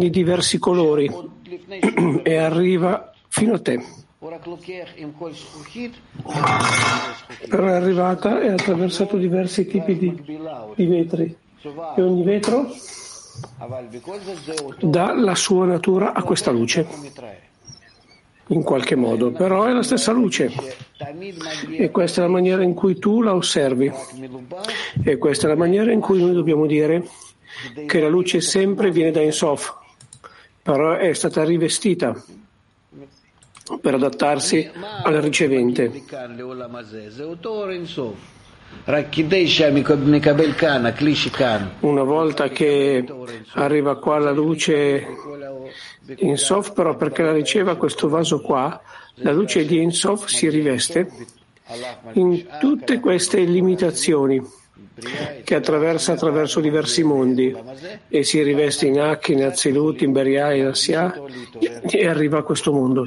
i 0.00 0.10
diversi 0.10 0.58
colori 0.58 1.10
e 2.22 2.36
arriva 2.36 3.12
fino 3.28 3.54
a 3.54 3.60
te. 3.60 3.97
Però 7.48 7.66
è 7.66 7.72
arrivata 7.72 8.40
e 8.40 8.48
ha 8.48 8.54
attraversato 8.54 9.16
diversi 9.16 9.64
tipi 9.64 9.96
di, 9.96 10.22
di 10.74 10.86
vetri. 10.86 11.36
E 11.94 12.02
ogni 12.02 12.24
vetro 12.24 12.66
dà 14.80 15.14
la 15.14 15.36
sua 15.36 15.66
natura 15.66 16.14
a 16.14 16.24
questa 16.24 16.50
luce. 16.50 16.84
In 18.48 18.64
qualche 18.64 18.96
modo, 18.96 19.30
però 19.30 19.66
è 19.66 19.72
la 19.72 19.84
stessa 19.84 20.10
luce. 20.10 20.50
E 21.76 21.90
questa 21.92 22.20
è 22.20 22.24
la 22.24 22.30
maniera 22.30 22.64
in 22.64 22.74
cui 22.74 22.98
tu 22.98 23.22
la 23.22 23.36
osservi. 23.36 23.92
E 25.04 25.16
questa 25.16 25.46
è 25.46 25.50
la 25.50 25.56
maniera 25.56 25.92
in 25.92 26.00
cui 26.00 26.20
noi 26.20 26.32
dobbiamo 26.32 26.66
dire 26.66 27.06
che 27.86 28.00
la 28.00 28.08
luce 28.08 28.40
sempre 28.40 28.90
viene 28.90 29.12
da 29.12 29.20
Insof, 29.20 29.76
però 30.60 30.96
è 30.96 31.12
stata 31.12 31.44
rivestita 31.44 32.20
per 33.80 33.94
adattarsi 33.94 34.70
al 35.02 35.14
ricevente. 35.14 35.90
Una 41.80 42.02
volta 42.02 42.48
che 42.48 43.04
arriva 43.52 43.98
qua 43.98 44.18
la 44.18 44.30
luce 44.30 45.06
in 46.16 46.36
Sof, 46.36 46.72
però 46.72 46.96
perché 46.96 47.22
la 47.22 47.32
riceva 47.32 47.76
questo 47.76 48.08
vaso 48.08 48.40
qua, 48.40 48.80
la 49.16 49.32
luce 49.32 49.64
di 49.64 49.82
Insof 49.82 50.26
si 50.26 50.48
riveste 50.48 51.10
in 52.12 52.46
tutte 52.58 52.98
queste 53.00 53.40
limitazioni 53.40 54.42
che 55.44 55.54
attraversa 55.54 56.12
attraverso 56.12 56.60
diversi 56.60 57.02
mondi 57.02 57.54
e 58.08 58.22
si 58.24 58.42
riveste 58.42 58.86
in 58.86 59.00
Ak, 59.00 59.28
in 59.28 59.44
Azilut, 59.44 60.00
in 60.02 60.12
Beria, 60.12 60.52
in 60.52 60.66
Assia 60.66 61.14
e 61.82 62.06
arriva 62.06 62.38
a 62.38 62.42
questo 62.42 62.72
mondo 62.72 63.04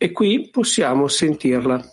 e 0.00 0.12
qui 0.12 0.48
possiamo 0.50 1.08
sentirla 1.08 1.90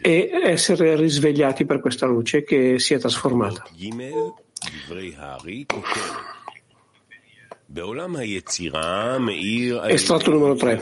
e 0.00 0.30
essere 0.42 0.96
risvegliati 0.96 1.66
per 1.66 1.78
questa 1.78 2.06
luce 2.06 2.42
che 2.42 2.78
si 2.78 2.94
è 2.94 2.98
trasformata. 2.98 3.62
Estratto 9.88 10.30
numero 10.30 10.54
3. 10.54 10.80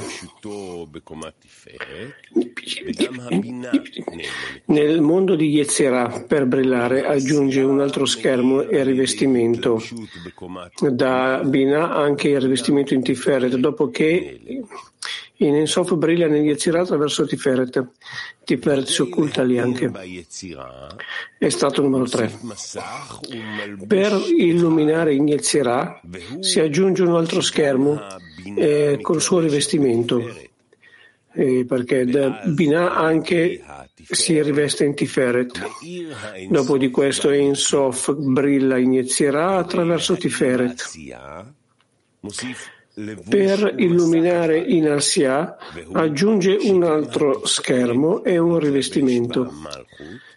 Nel 4.66 5.00
mondo 5.00 5.34
di 5.34 5.48
Yetzirah, 5.48 6.24
per 6.28 6.46
brillare, 6.46 7.04
aggiunge 7.06 7.62
un 7.62 7.80
altro 7.80 8.04
schermo 8.04 8.62
e 8.62 8.84
rivestimento. 8.84 9.82
Da 10.90 11.42
Bina 11.44 11.92
anche 11.92 12.28
il 12.28 12.40
rivestimento 12.40 12.94
in 12.94 13.02
Tiferet, 13.02 13.56
dopo 13.56 13.90
che 13.90 14.62
in 15.46 15.56
Ensof 15.56 15.94
brilla 15.94 16.26
nel 16.26 16.42
Yetzirah 16.42 16.82
attraverso 16.82 17.26
Tiferet. 17.26 17.84
Tiferet 18.44 18.86
si 18.86 19.02
occulta 19.02 19.42
lì 19.42 19.58
anche. 19.58 19.90
Estratto 21.38 21.82
numero 21.82 22.04
3. 22.04 22.38
Per 23.86 24.20
illuminare 24.36 25.14
in 25.14 25.28
Yetzirah 25.28 26.00
si 26.40 26.60
aggiunge 26.60 27.02
un 27.02 27.14
altro 27.14 27.40
schermo 27.40 28.00
eh, 28.56 28.98
col 29.00 29.20
suo 29.20 29.40
rivestimento. 29.40 30.50
Eh, 31.34 31.64
perché 31.64 32.04
Binah 32.04 32.94
anche 32.94 33.64
si 34.10 34.40
riveste 34.42 34.84
in 34.84 34.94
Tiferet. 34.94 35.60
Dopo 36.48 36.76
di 36.76 36.90
questo 36.90 37.30
Ensof 37.30 38.14
brilla 38.14 38.76
in 38.76 38.92
Yetzirah 38.92 39.56
attraverso 39.56 40.16
Tiferet. 40.16 40.90
Per 42.94 43.74
illuminare 43.78 44.58
in 44.58 44.88
Asia 44.88 45.56
aggiunge 45.92 46.58
un 46.60 46.82
altro 46.82 47.46
schermo 47.46 48.22
e 48.22 48.36
un 48.36 48.58
rivestimento. 48.58 49.50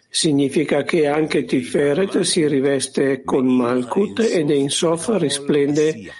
Significa 0.08 0.82
che 0.82 1.06
anche 1.06 1.44
Tiferet 1.44 2.20
si 2.20 2.46
riveste 2.46 3.22
con 3.24 3.46
Malkut 3.46 4.20
ed 4.20 4.48
Ein 4.50 4.70
Sof 4.70 5.10
risplende 5.18 6.10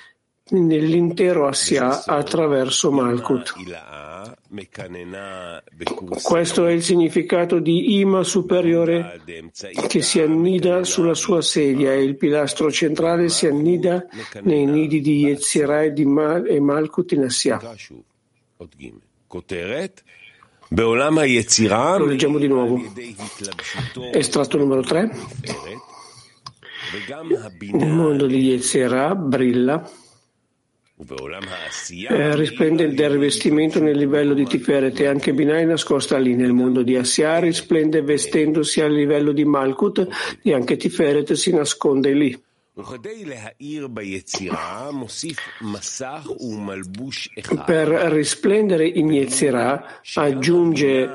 nell'intero 0.49 1.47
Asia 1.49 2.05
attraverso 2.05 2.93
Malkut. 2.93 3.55
Questo 6.23 6.67
è 6.67 6.73
il 6.73 6.83
significato 6.83 7.59
di 7.59 7.99
Ima 7.99 8.23
superiore 8.23 9.21
che 9.89 10.03
si 10.03 10.21
annida 10.21 10.85
sulla 10.85 11.15
sua 11.15 11.43
sedia 11.43 11.93
e 11.93 12.03
il 12.03 12.17
pilastro 12.17 12.71
centrale 12.71 13.29
si 13.29 13.47
annida 13.47 14.07
nei 14.43 14.67
nidi 14.67 15.01
di 15.01 15.25
Yetzirah 15.25 15.83
e, 15.83 15.93
di 15.93 16.05
Mal- 16.05 16.49
e 16.49 16.61
Malkut 16.61 17.13
in 17.13 17.25
Assia. 17.25 17.61
Lo 21.99 22.07
leggiamo 22.07 22.39
di 22.39 22.47
nuovo. 22.47 22.81
Estratto 24.13 24.59
numero 24.59 24.83
3. 24.83 25.11
Nel 27.73 27.91
mondo 27.91 28.27
di 28.27 28.39
Yetzirah 28.39 29.15
brilla 29.17 29.91
eh, 30.99 32.35
risplende 32.37 32.95
del 32.95 33.11
rivestimento 33.11 33.81
nel 33.81 33.99
livello 33.99 34.33
di 34.33 34.47
Tiferet 34.47 34.99
e 35.01 35.07
anche 35.07 35.35
Binai 35.35 35.67
nascosta 35.67 36.17
lì 36.17 36.35
nel 36.35 36.55
mondo 36.55 36.83
di 36.83 36.97
Assia 36.97 37.39
risplende 37.39 38.01
vestendosi 38.01 38.81
al 38.81 38.95
livello 38.95 39.33
di 39.33 39.45
Malkut 39.45 40.09
e 40.43 40.55
anche 40.55 40.77
Tiferet 40.77 41.35
si 41.35 41.53
nasconde 41.53 42.13
lì. 42.13 42.45
Per 47.65 47.89
risplendere 47.89 48.87
in 48.87 49.11
Yetzirah 49.11 50.01
aggiunge 50.15 51.11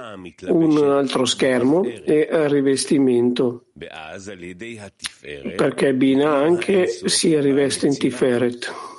un 0.48 0.78
altro 0.90 1.26
schermo 1.26 1.84
e 1.84 2.28
rivestimento, 2.48 3.66
perché 5.56 5.94
Bina 5.94 6.34
anche 6.36 6.88
si 6.88 7.40
riveste 7.40 7.86
in 7.86 7.98
Tiferet. 7.98 8.90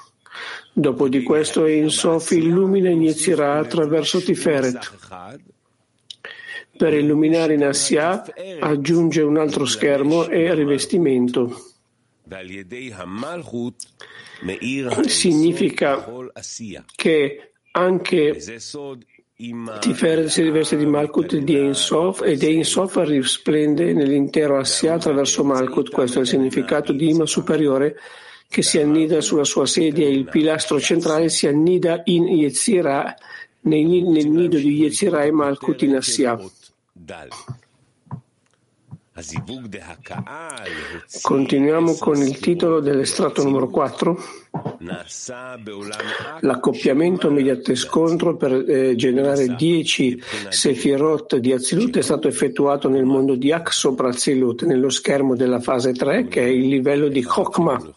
Dopo 0.74 1.06
di 1.08 1.22
questo 1.22 1.66
Ein 1.66 1.90
Sof 1.90 2.30
illumina 2.30 2.88
e 2.88 2.92
inizierà 2.92 3.58
attraverso 3.58 4.22
Tiferet. 4.22 4.90
Per 6.74 6.94
illuminare 6.94 7.54
in 7.54 7.64
Assia 7.64 8.24
aggiunge 8.58 9.20
un 9.20 9.36
altro 9.36 9.66
schermo 9.66 10.28
e 10.28 10.54
rivestimento. 10.54 11.72
Significa 15.06 16.06
che 16.96 17.52
anche 17.72 18.40
Tiferet 19.80 20.26
si 20.26 20.42
riveste 20.42 20.76
di 20.78 20.86
Malkut 20.86 21.36
di 21.36 21.54
Ein 21.54 21.74
Sof 21.74 22.22
ed 22.22 22.42
Ein 22.42 22.64
Sof 22.64 22.96
risplende 23.04 23.92
nell'intero 23.92 24.56
Assia 24.56 24.94
attraverso 24.94 25.44
Malkut. 25.44 25.90
Questo 25.90 26.18
è 26.18 26.22
il 26.22 26.28
significato 26.28 26.92
di 26.92 27.10
Ima 27.10 27.26
superiore 27.26 27.96
che 28.52 28.60
si 28.60 28.78
annida 28.78 29.22
sulla 29.22 29.44
sua 29.44 29.64
sedia 29.64 30.06
il 30.06 30.28
pilastro 30.28 30.78
centrale 30.78 31.30
si 31.30 31.46
annida 31.46 32.02
in 32.04 32.26
Yetzirah, 32.28 33.16
nel, 33.60 33.86
nel 33.86 34.28
nido 34.28 34.58
di 34.58 34.74
Yetzirah 34.74 35.24
e 35.24 35.30
Malkut 35.30 35.80
in 35.80 35.96
Assia. 35.96 36.38
Continuiamo 41.20 41.96
con 41.96 42.16
il 42.16 42.38
titolo 42.38 42.80
dell'estratto 42.80 43.42
numero 43.42 43.68
4. 43.68 44.18
L'accoppiamento 46.40 47.30
mediante 47.30 47.74
scontro 47.74 48.36
per 48.36 48.52
eh, 48.52 48.96
generare 48.96 49.54
10 49.54 50.22
sefirot 50.48 51.36
di 51.36 51.52
Azilut 51.52 51.98
è 51.98 52.02
stato 52.02 52.26
effettuato 52.26 52.88
nel 52.88 53.04
mondo 53.04 53.34
di 53.34 53.52
Ak 53.52 53.70
sopra 53.70 54.08
Azilut, 54.08 54.64
nello 54.64 54.88
schermo 54.88 55.36
della 55.36 55.60
fase 55.60 55.92
3, 55.92 56.28
che 56.28 56.40
è 56.40 56.48
il 56.48 56.68
livello 56.68 57.08
di 57.08 57.22
Chokmah. 57.22 57.82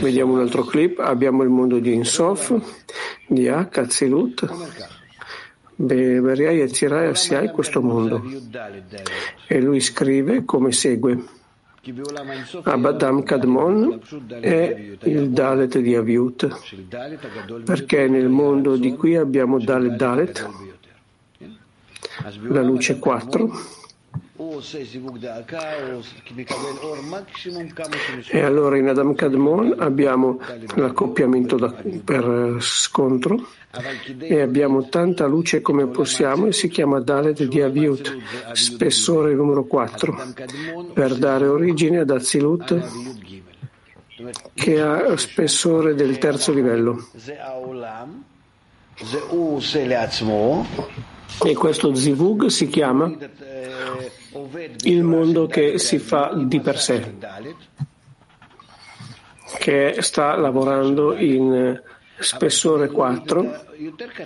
Vediamo 0.00 0.32
un 0.34 0.40
altro 0.40 0.64
clip, 0.64 0.98
abbiamo 1.00 1.42
il 1.42 1.48
mondo 1.48 1.78
di 1.78 1.92
Insof, 1.92 2.54
di 3.26 3.48
Ak, 3.48 3.78
Azilut. 3.78 4.80
Beria 5.74 6.50
Yetzirah 6.50 7.08
Asiai 7.08 7.50
questo 7.50 7.82
mondo. 7.82 8.22
E 9.46 9.60
lui 9.60 9.80
scrive 9.80 10.44
come 10.44 10.70
segue. 10.70 11.40
Abadam 12.62 13.24
Kadmon 13.24 14.00
è 14.38 14.96
il 15.02 15.30
Dalet 15.30 15.78
di 15.78 15.96
Aviut, 15.96 16.48
perché 17.64 18.06
nel 18.06 18.28
mondo 18.28 18.76
di 18.76 18.94
qui 18.94 19.16
abbiamo 19.16 19.58
Dalet 19.58 19.96
Dalet, 19.96 20.48
la 22.42 22.62
luce 22.62 23.00
4, 23.00 23.50
e 28.28 28.40
allora 28.40 28.76
in 28.76 28.88
Adam 28.88 29.14
Kadmon 29.14 29.76
abbiamo 29.78 30.40
l'accoppiamento 30.74 31.56
da, 31.56 31.72
per 32.04 32.56
scontro 32.60 33.46
e 34.18 34.40
abbiamo 34.40 34.88
tanta 34.88 35.26
luce 35.26 35.60
come 35.60 35.86
possiamo 35.86 36.46
e 36.46 36.52
si 36.52 36.68
chiama 36.68 37.00
Dalet 37.00 37.44
di 37.44 37.60
Aviut, 37.60 38.16
spessore 38.52 39.34
numero 39.34 39.64
4, 39.64 40.34
per 40.92 41.16
dare 41.16 41.46
origine 41.46 41.98
ad 41.98 42.10
Azilut 42.10 42.90
che 44.54 44.80
ha 44.80 45.16
spessore 45.16 45.94
del 45.94 46.18
terzo 46.18 46.52
livello. 46.52 47.08
E 51.44 51.54
questo 51.54 51.94
zivug 51.94 52.46
si 52.46 52.68
chiama 52.68 53.12
il 54.82 55.02
mondo 55.02 55.46
che 55.46 55.78
si 55.78 55.98
fa 55.98 56.32
di 56.34 56.60
per 56.60 56.78
sé, 56.78 57.14
che 59.58 59.96
sta 60.00 60.36
lavorando 60.36 61.16
in 61.16 61.80
spessore 62.18 62.88
4 62.88 63.64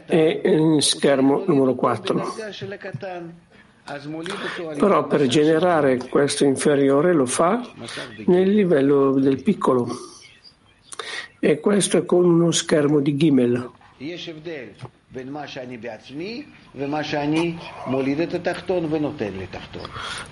e 0.06 0.40
in 0.44 0.80
schermo 0.82 1.44
numero 1.46 1.74
4. 1.74 2.34
Però 4.76 5.06
per 5.06 5.26
generare 5.26 5.96
questo 6.08 6.44
inferiore 6.44 7.12
lo 7.12 7.26
fa 7.26 7.62
nel 8.26 8.52
livello 8.52 9.12
del 9.12 9.42
piccolo 9.42 9.88
e 11.38 11.60
questo 11.60 11.98
è 11.98 12.04
con 12.04 12.24
uno 12.24 12.50
schermo 12.50 13.00
di 13.00 13.16
Gimel. 13.16 13.70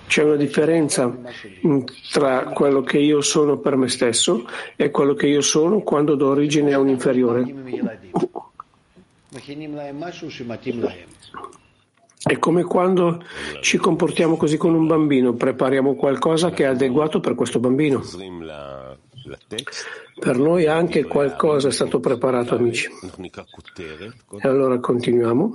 C'è 0.06 0.22
una 0.22 0.36
differenza 0.36 1.16
tra 2.12 2.44
quello 2.46 2.82
che 2.82 2.98
io 2.98 3.20
sono 3.20 3.58
per 3.58 3.76
me 3.76 3.88
stesso 3.88 4.46
e 4.76 4.90
quello 4.90 5.14
che 5.14 5.26
io 5.26 5.40
sono 5.40 5.80
quando 5.80 6.16
do 6.16 6.28
origine 6.28 6.74
a 6.74 6.78
un 6.80 6.88
inferiore. 6.88 7.42
È 12.26 12.38
come 12.38 12.64
quando 12.64 13.22
ci 13.60 13.76
comportiamo 13.76 14.36
così 14.36 14.56
con 14.56 14.74
un 14.74 14.86
bambino, 14.86 15.34
prepariamo 15.34 15.94
qualcosa 15.94 16.50
che 16.50 16.64
è 16.64 16.66
adeguato 16.68 17.20
per 17.20 17.34
questo 17.34 17.60
bambino. 17.60 18.02
Per 20.18 20.38
noi 20.38 20.66
anche 20.66 21.04
qualcosa 21.04 21.68
è 21.68 21.72
stato 21.72 22.00
preparato, 22.00 22.54
amici. 22.54 22.88
E 24.38 24.48
allora 24.48 24.78
continuiamo. 24.78 25.54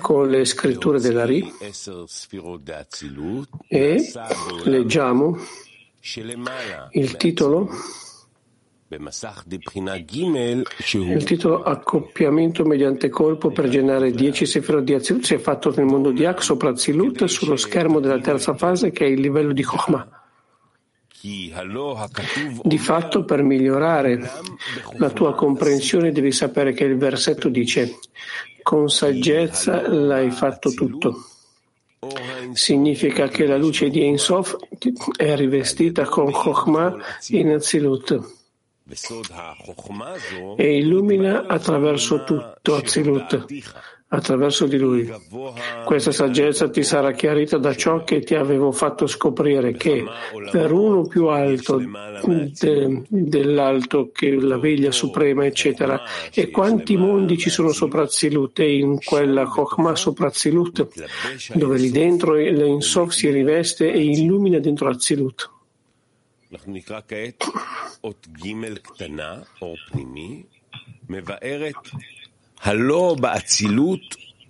con 0.00 0.28
le 0.28 0.44
scritture 0.44 1.00
della 1.00 1.24
Ri 1.24 1.52
e 3.66 4.00
leggiamo 4.64 5.36
il 6.92 7.16
titolo 7.16 7.68
il 11.14 11.24
titolo 11.24 11.62
Accoppiamento 11.62 12.64
mediante 12.64 13.08
colpo 13.08 13.50
per 13.50 13.68
generare 13.68 14.12
10 14.12 14.46
sefirot 14.46 14.84
di 14.84 14.94
Azilut 14.94 15.24
si 15.24 15.34
è 15.34 15.38
fatto 15.38 15.72
nel 15.74 15.86
mondo 15.86 16.12
di 16.12 16.24
Ak 16.24 16.42
sopra 16.42 16.70
Azilut 16.70 17.24
sullo 17.24 17.56
schermo 17.56 17.98
della 17.98 18.20
terza 18.20 18.54
fase 18.54 18.90
che 18.92 19.06
è 19.06 19.08
il 19.08 19.20
livello 19.20 19.52
di 19.52 19.62
Chokhmah. 19.62 20.21
Di 22.62 22.78
fatto, 22.78 23.24
per 23.24 23.42
migliorare 23.42 24.30
la 24.96 25.10
tua 25.10 25.34
comprensione 25.34 26.10
devi 26.10 26.32
sapere 26.32 26.72
che 26.72 26.84
il 26.84 26.96
versetto 26.96 27.48
dice 27.48 27.98
con 28.62 28.88
saggezza 28.88 29.88
l'hai 29.88 30.30
fatto 30.30 30.70
tutto. 30.72 31.26
Significa 32.52 33.28
che 33.28 33.46
la 33.46 33.56
luce 33.56 33.88
di 33.88 34.00
Ein 34.00 34.18
Sof 34.18 34.56
è 35.16 35.36
rivestita 35.36 36.04
con 36.04 36.32
Chokhmah 36.32 36.96
in 37.28 37.50
Azilut 37.50 38.40
e 40.56 40.76
illumina 40.78 41.46
attraverso 41.46 42.24
tutto 42.24 42.74
Azilut, 42.74 43.46
attraverso 44.14 44.66
di 44.66 44.76
lui. 44.76 45.10
Questa 45.84 46.12
saggezza 46.12 46.68
ti 46.68 46.82
sarà 46.82 47.12
chiarita 47.12 47.56
da 47.56 47.74
ciò 47.74 48.04
che 48.04 48.20
ti 48.20 48.34
avevo 48.34 48.70
fatto 48.70 49.06
scoprire 49.06 49.72
che 49.72 50.04
per 50.50 50.70
uno 50.72 51.06
più 51.06 51.26
alto 51.26 51.78
de, 51.78 53.02
dell'alto 53.08 54.10
che 54.12 54.34
la 54.34 54.58
veglia 54.58 54.90
suprema, 54.90 55.46
eccetera, 55.46 56.02
e 56.32 56.50
quanti 56.50 56.96
mondi 56.96 57.38
ci 57.38 57.48
sono 57.48 57.72
sopra 57.72 58.02
Azilut 58.02 58.58
e 58.58 58.76
in 58.76 58.98
quella 59.02 59.46
Chokhmah 59.46 59.96
sopra 59.96 60.26
Azilut, 60.26 60.86
dove 61.54 61.78
lì 61.78 61.90
dentro 61.90 62.34
l'Insof 62.34 63.12
si 63.12 63.30
riveste 63.30 63.90
e 63.90 64.04
illumina 64.04 64.58
dentro 64.58 64.88
Azilut. 64.88 65.50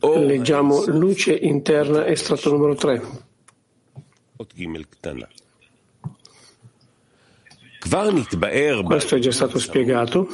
Leggiamo 0.01 0.85
luce 0.85 1.33
interna, 1.33 2.05
estratto 2.07 2.51
numero 2.51 2.75
3. 2.75 3.03
Questo 8.85 9.17
è 9.17 9.19
già 9.19 9.33
stato 9.33 9.59
spiegato. 9.59 10.29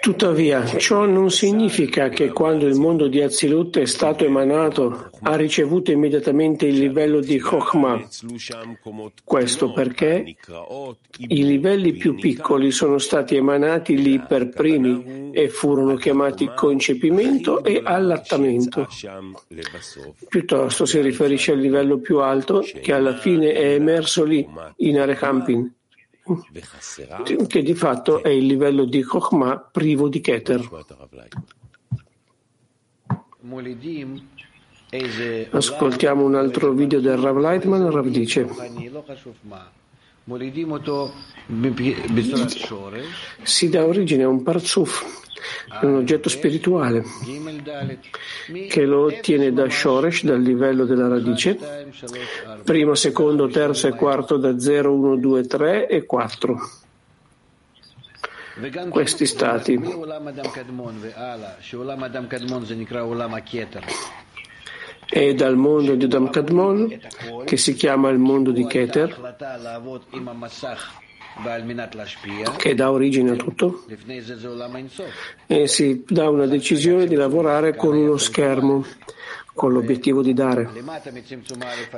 Tuttavia, 0.00 0.66
ciò 0.76 1.06
non 1.06 1.30
significa 1.30 2.08
che 2.08 2.30
quando 2.30 2.66
il 2.66 2.74
mondo 2.74 3.08
di 3.08 3.22
Azilut 3.22 3.78
è 3.78 3.86
stato 3.86 4.24
emanato 4.24 5.10
ha 5.22 5.36
ricevuto 5.36 5.90
immediatamente 5.92 6.66
il 6.66 6.78
livello 6.78 7.20
di 7.20 7.38
Chokhmah. 7.38 8.08
Questo 9.24 9.72
perché 9.72 10.36
i 11.28 11.44
livelli 11.44 11.92
più 11.92 12.16
piccoli 12.16 12.70
sono 12.70 12.98
stati 12.98 13.36
emanati 13.36 13.96
lì 13.96 14.20
per 14.20 14.50
primi 14.50 15.30
e 15.32 15.48
furono 15.48 15.94
chiamati 15.96 16.50
concepimento 16.54 17.64
e 17.64 17.80
allattamento. 17.82 18.86
Piuttosto 20.28 20.84
si 20.84 21.00
riferisce 21.00 21.52
al 21.52 21.60
livello 21.60 21.98
più 21.98 22.18
alto 22.18 22.60
che 22.60 22.92
alla 22.92 23.16
fine 23.16 23.52
è 23.52 23.74
emerso 23.74 24.24
lì, 24.24 24.46
in 24.78 25.00
Arekampin 25.00 25.72
che 27.46 27.62
di 27.62 27.74
fatto 27.74 28.22
è 28.22 28.28
il 28.28 28.46
livello 28.46 28.84
di 28.84 29.02
Chokhmah 29.02 29.68
privo 29.70 30.08
di 30.08 30.20
Keter. 30.20 30.68
Ascoltiamo 35.50 36.24
un 36.24 36.34
altro 36.34 36.72
video 36.72 37.00
del 37.00 37.18
Rav 37.18 37.36
Leitman. 37.36 37.90
Rav 37.90 38.06
dice 38.06 38.48
si 43.42 43.68
dà 43.68 43.84
origine 43.84 44.22
a 44.22 44.28
un 44.28 44.42
parzuf 44.42 45.23
è 45.80 45.84
un 45.84 45.96
oggetto 45.96 46.28
spirituale 46.28 47.02
che 48.68 48.84
lo 48.84 49.04
ottiene 49.04 49.52
da 49.52 49.68
Shoresh, 49.68 50.24
dal 50.24 50.40
livello 50.40 50.84
della 50.84 51.08
radice, 51.08 51.58
primo, 52.64 52.94
secondo, 52.94 53.48
terzo 53.48 53.88
e 53.88 53.94
quarto 53.94 54.36
da 54.36 54.58
0, 54.58 54.92
1, 54.92 55.16
2, 55.16 55.46
3 55.46 55.88
e 55.88 56.06
4. 56.06 56.70
Questi 58.88 59.26
stati 59.26 59.80
e 65.10 65.34
dal 65.34 65.56
mondo 65.56 65.94
di 65.94 66.04
Adam 66.04 66.30
Kadmon, 66.30 67.00
che 67.44 67.56
si 67.56 67.74
chiama 67.74 68.08
il 68.08 68.18
mondo 68.18 68.50
di 68.50 68.66
Keter, 68.66 69.36
che 72.56 72.74
dà 72.74 72.90
origine 72.90 73.32
a 73.32 73.36
tutto 73.36 73.84
e 75.46 75.66
si 75.66 76.04
dà 76.06 76.28
una 76.28 76.46
decisione 76.46 77.06
di 77.06 77.14
lavorare 77.14 77.74
con 77.74 77.96
uno 77.96 78.16
schermo 78.16 78.84
con 79.54 79.72
l'obiettivo 79.72 80.20
di 80.20 80.34
dare. 80.34 80.68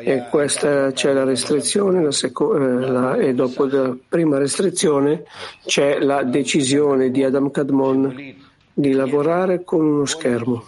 E 0.00 0.26
questa 0.30 0.92
c'è 0.92 1.12
la 1.12 1.24
restrizione, 1.24 2.02
la 2.02 2.12
seco- 2.12 2.54
eh, 2.54 2.86
la, 2.86 3.16
e 3.16 3.32
dopo 3.34 3.64
la 3.64 3.96
prima 4.06 4.36
restrizione 4.36 5.24
c'è 5.64 5.98
la 5.98 6.22
decisione 6.22 7.10
di 7.10 7.24
Adam 7.24 7.50
Kadmon 7.50 8.34
di 8.72 8.92
lavorare 8.92 9.64
con 9.64 9.86
uno 9.86 10.04
schermo 10.04 10.64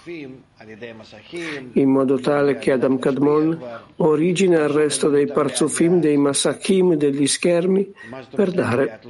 in 1.72 1.88
modo 1.88 2.18
tale 2.18 2.58
che 2.58 2.72
Adam 2.72 2.98
Kadmon 2.98 3.58
origina 3.96 4.62
il 4.62 4.68
resto 4.68 5.08
dei 5.08 5.26
parzufim, 5.26 6.00
dei 6.00 6.16
masakim, 6.16 6.94
degli 6.94 7.26
schermi 7.26 7.92
per 8.34 8.50
dare 8.50 9.00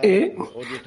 e 0.00 0.34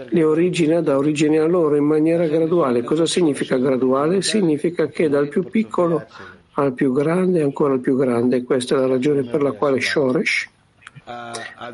li 0.10 0.24
origina, 0.24 0.82
dà 0.82 0.98
origine 0.98 1.40
a 1.40 1.46
loro 1.46 1.76
in 1.76 1.86
maniera 1.86 2.28
graduale. 2.28 2.84
Cosa 2.84 3.06
significa 3.06 3.58
graduale? 3.58 4.22
Significa 4.22 4.88
che 4.88 5.10
dal 5.10 5.28
più 5.28 5.44
piccolo 5.44 6.06
al 6.54 6.74
più 6.74 6.92
grande 6.92 7.40
e 7.40 7.44
ancora 7.44 7.74
al 7.74 7.80
più 7.82 7.96
grande. 7.96 8.44
Questa 8.44 8.76
è 8.76 8.80
la 8.80 8.88
ragione 8.88 9.24
per 9.24 9.42
la 9.42 9.52
quale 9.52 9.80
Shoresh 9.80 10.50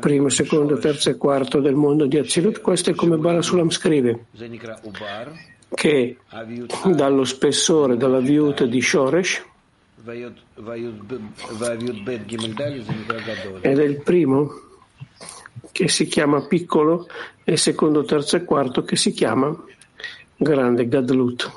primo, 0.00 0.28
secondo, 0.28 0.78
terzo 0.78 1.10
e 1.10 1.16
quarto 1.16 1.60
del 1.60 1.74
mondo 1.74 2.06
di 2.06 2.18
Azilut. 2.18 2.60
Questo 2.60 2.90
è 2.90 2.94
come 2.94 3.16
Barasulam 3.16 3.70
scrive 3.70 4.26
che 5.68 6.18
dallo 6.86 7.24
spessore, 7.24 7.96
dalla 7.96 8.20
viuta 8.20 8.66
di 8.66 8.80
Shoresh, 8.80 9.44
ed 13.60 13.78
è 13.78 13.84
il 13.84 14.00
primo 14.02 14.50
che 15.72 15.88
si 15.88 16.06
chiama 16.06 16.46
piccolo 16.46 17.06
e 17.42 17.56
secondo, 17.56 18.04
terzo 18.04 18.36
e 18.36 18.44
quarto 18.44 18.82
che 18.82 18.96
si 18.96 19.12
chiama 19.12 19.56
grande 20.36 20.88
Gadlut. 20.88 21.52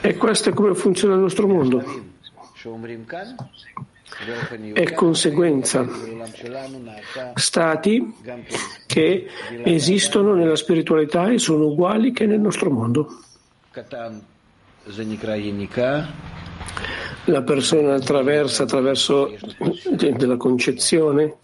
E 0.00 0.16
questo 0.16 0.48
è 0.48 0.52
come 0.52 0.74
funziona 0.74 1.14
il 1.14 1.20
nostro 1.20 1.46
mondo 1.46 2.10
è 4.74 4.92
conseguenza, 4.92 5.86
stati 7.34 8.14
che 8.86 9.26
esistono 9.64 10.34
nella 10.34 10.56
spiritualità 10.56 11.30
e 11.30 11.38
sono 11.38 11.66
uguali 11.66 12.12
che 12.12 12.26
nel 12.26 12.40
nostro 12.40 12.70
mondo. 12.70 13.22
La 17.24 17.42
persona 17.42 17.94
attraversa 17.94 18.64
attraverso 18.64 19.36
della 19.90 20.36
concezione 20.36 21.36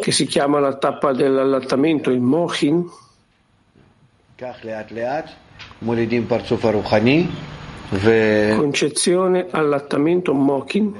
che 0.00 0.12
si 0.12 0.26
chiama 0.26 0.58
la 0.58 0.76
tappa 0.76 1.12
dell'allattamento, 1.12 2.10
il 2.10 2.20
mochin 2.20 2.88
concezione 7.88 9.46
allattamento 9.50 10.32
mokin 10.32 10.94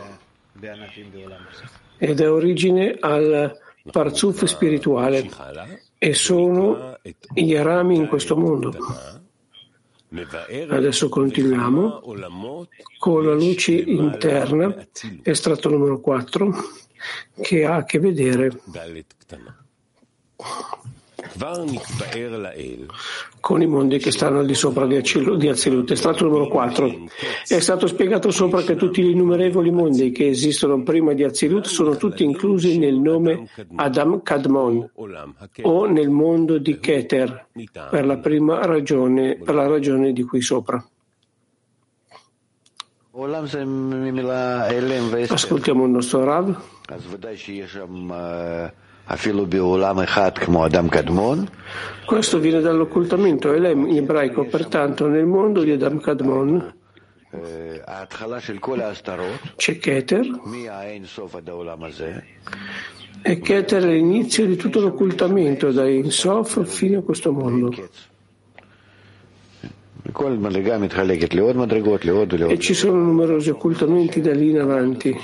ed 1.99 2.21
è 2.21 2.31
origine 2.31 2.97
al 3.01 3.59
parzuf 3.91 4.45
spirituale 4.45 5.29
e 5.99 6.15
sono 6.15 6.99
i 7.35 7.55
rami 7.57 7.97
in 7.97 8.07
questo 8.09 8.37
mondo. 8.37 8.73
Adesso 10.69 11.09
continuiamo 11.09 12.03
con 12.99 13.27
la 13.27 13.35
luce 13.35 13.73
interna, 13.73 14.75
estratto 15.23 15.69
numero 15.69 16.01
4, 16.01 16.55
che 17.43 17.65
ha 17.65 17.77
a 17.77 17.85
che 17.85 17.99
vedere 17.99 18.51
con 23.41 23.63
i 23.63 23.67
mondi 23.67 23.99
che 23.99 24.11
stanno 24.11 24.39
al 24.39 24.47
di 24.47 24.55
sopra 24.55 24.87
di 24.87 24.97
Azilut. 24.97 25.91
Estratto 25.91 26.25
numero 26.25 26.49
4. 26.49 27.05
È 27.47 27.61
stato 27.61 27.87
spiegato 27.87 28.31
sopra 28.31 28.63
che 28.63 28.75
tutti 28.75 29.03
gli 29.03 29.11
innumerevoli 29.11 29.71
mondi 29.71 30.11
che 30.13 30.29
esistono 30.29 30.83
prima 30.83 31.13
di 31.13 31.25
Azilut 31.25 31.67
sono 31.67 31.97
tutti 31.97 32.25
inclusi 32.25 32.79
nel 32.79 32.99
nome 32.99 33.49
Adam 33.75 34.23
Kadmon 34.23 34.91
o 35.63 35.87
nel 35.87 36.11
mondo 36.11 36.59
di 36.59 36.79
Keter 36.79 37.49
per 37.91 38.07
la 38.07 38.19
prima 38.19 38.65
ragione, 38.65 39.37
per 39.37 39.55
la 39.55 39.67
ragione 39.67 40.13
di 40.13 40.23
qui 40.23 40.41
sopra. 40.41 40.85
Ascoltiamo 45.33 45.85
il 45.85 45.91
nostro 45.91 46.25
Rav. 46.25 46.61
Questo 52.05 52.39
viene 52.39 52.61
dall'occultamento 52.61 53.53
Elem 53.53 53.87
in 53.87 53.99
ebraico, 53.99 54.47
pertanto 54.47 55.07
nel 55.07 55.27
mondo 55.27 55.63
di 55.63 55.71
Adam 55.71 56.01
Kadmon. 56.01 56.75
C'è 59.57 59.79
Keter. 59.79 60.41
e 63.23 63.41
Keter 63.41 63.83
è 63.83 63.87
l'inizio 63.87 64.47
di 64.47 64.55
tutto 64.57 64.81
l'occultamento 64.81 65.73
da 65.73 65.89
Insof 65.89 66.65
fino 66.65 67.01
a 67.01 67.03
questo 67.03 67.33
mondo. 67.33 67.73
E 72.49 72.59
ci 72.59 72.75
sono 72.75 73.03
numerosi 73.03 73.51
occultamenti 73.51 74.21
da 74.21 74.33
lì 74.33 74.51
in 74.51 74.61
avanti. 74.61 75.17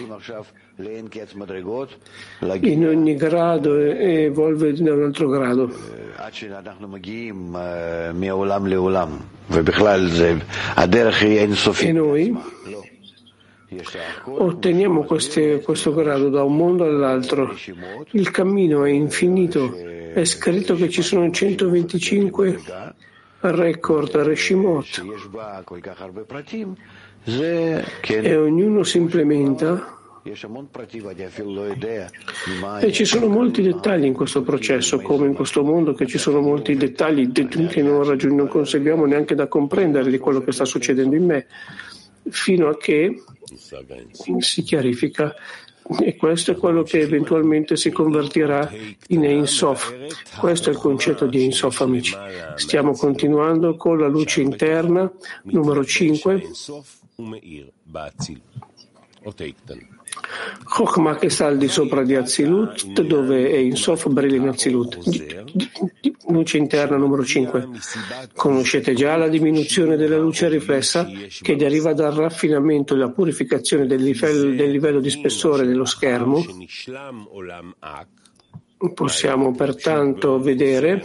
In 2.61 2.87
ogni 2.87 3.15
grado 3.15 3.77
evolve 3.77 4.73
da 4.73 4.93
un 4.93 5.03
altro 5.05 5.29
grado. 5.29 5.73
E 11.79 11.93
noi 11.93 12.37
otteniamo 14.25 15.05
queste, 15.05 15.61
questo 15.61 15.95
grado 15.95 16.29
da 16.29 16.43
un 16.43 16.57
mondo 16.57 16.85
all'altro. 16.85 17.55
Il 18.11 18.31
cammino 18.31 18.85
è 18.85 18.91
infinito. 18.91 19.75
È 20.13 20.25
scritto 20.25 20.75
che 20.75 20.91
ci 20.91 21.03
sono 21.03 21.31
125 21.31 22.61
record 23.51 24.15
Reshimot 24.15 25.05
e 27.25 28.37
ognuno 28.37 28.83
si 28.83 28.97
implementa. 28.99 29.99
E 32.81 32.93
ci 32.93 33.05
sono 33.05 33.27
molti 33.27 33.61
dettagli 33.61 34.05
in 34.05 34.13
questo 34.13 34.43
processo, 34.43 35.01
come 35.01 35.27
in 35.27 35.35
questo 35.35 35.65
mondo 35.65 35.95
che 35.95 36.07
ci 36.07 36.19
sono 36.19 36.41
molti 36.41 36.77
dettagli 36.77 37.33
che 37.33 37.83
non, 37.83 38.05
raggiung- 38.05 38.35
non 38.35 38.47
conseguiamo 38.47 39.05
neanche 39.05 39.35
da 39.35 39.49
comprendere 39.49 40.11
di 40.11 40.19
quello 40.19 40.41
che 40.41 40.53
sta 40.53 40.65
succedendo 40.65 41.17
in 41.17 41.25
me, 41.25 41.47
fino 42.29 42.69
a 42.69 42.77
che 42.77 43.23
si 44.39 44.63
chiarifica 44.63 45.35
e 46.01 46.17
questo 46.17 46.53
è 46.53 46.57
quello 46.57 46.83
che 46.83 47.01
eventualmente 47.01 47.77
si 47.77 47.91
convertirà 47.91 48.71
in 49.09 49.25
Ein 49.25 49.47
Sof. 49.47 49.95
Questo 50.39 50.71
è 50.71 50.73
il 50.73 50.79
concetto 50.79 51.27
di 51.27 51.43
Ein 51.43 51.53
Sof, 51.53 51.81
amici. 51.81 52.15
Stiamo 52.57 52.93
continuando 52.93 53.77
con 53.77 53.99
la 53.99 54.09
luce 54.09 54.41
interna, 54.41 55.11
numero 55.45 55.85
5. 55.85 56.51
Chokhmah 60.65 61.17
che 61.17 61.29
sta 61.29 61.47
al 61.47 61.59
di 61.59 61.69
sopra 61.69 62.03
di 62.03 62.15
Azilut, 62.15 63.01
dove 63.03 63.51
è 63.51 63.57
in 63.57 63.77
Sof 63.77 64.09
brilla 64.09 64.37
in 64.37 64.49
Azilut. 64.49 64.99
Luce 66.29 66.57
interna 66.57 66.97
numero 66.97 67.25
5. 67.25 67.69
Conoscete 68.35 68.95
già 68.95 69.17
la 69.17 69.29
diminuzione 69.29 69.97
della 69.97 70.19
luce 70.19 70.49
riflessa 70.49 71.07
che 71.41 71.57
deriva 71.57 71.93
dal 71.93 72.13
raffinamento 72.13 72.95
e 72.95 72.99
la 72.99 73.11
purificazione 73.11 73.87
del 73.87 74.03
livello, 74.03 74.55
del 74.55 74.71
livello 74.71 75.01
di 75.01 75.11
spessore 75.11 75.67
dello 75.67 75.85
schermo? 75.85 76.43
Possiamo 78.95 79.53
pertanto 79.53 80.41
vedere 80.41 81.05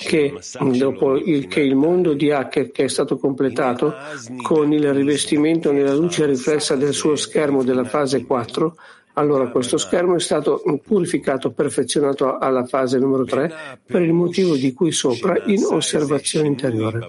che 0.00 0.34
dopo 0.76 1.16
il, 1.16 1.46
che 1.46 1.60
il 1.60 1.76
mondo 1.76 2.14
di 2.14 2.30
Hacker 2.30 2.70
che 2.70 2.84
è 2.84 2.88
stato 2.88 3.18
completato 3.18 3.94
con 4.42 4.72
il 4.72 4.92
rivestimento 4.94 5.72
nella 5.72 5.94
luce 5.94 6.26
riflessa 6.26 6.74
del 6.74 6.94
suo 6.94 7.16
schermo 7.16 7.62
della 7.62 7.84
fase 7.84 8.24
4, 8.24 8.76
allora 9.14 9.50
questo 9.50 9.76
schermo 9.76 10.16
è 10.16 10.20
stato 10.20 10.62
purificato, 10.82 11.50
perfezionato 11.50 12.38
alla 12.38 12.64
fase 12.64 12.98
numero 12.98 13.24
3 13.24 13.80
per 13.84 14.02
il 14.02 14.12
motivo 14.12 14.54
di 14.54 14.72
cui 14.72 14.92
sopra 14.92 15.42
in 15.44 15.64
osservazione 15.64 16.46
interiore. 16.46 17.06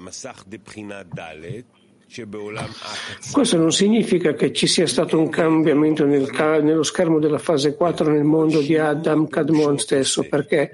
Questo 3.32 3.58
non 3.58 3.72
significa 3.72 4.34
che 4.34 4.52
ci 4.52 4.68
sia 4.68 4.86
stato 4.86 5.18
un 5.18 5.30
cambiamento 5.30 6.06
nel, 6.06 6.30
nello 6.62 6.84
schermo 6.84 7.20
della 7.20 7.38
fase 7.38 7.76
4 7.76 8.12
nel 8.12 8.24
mondo 8.24 8.60
di 8.60 8.78
Adam 8.78 9.28
Kadmon 9.28 9.80
stesso, 9.80 10.24
perché 10.24 10.72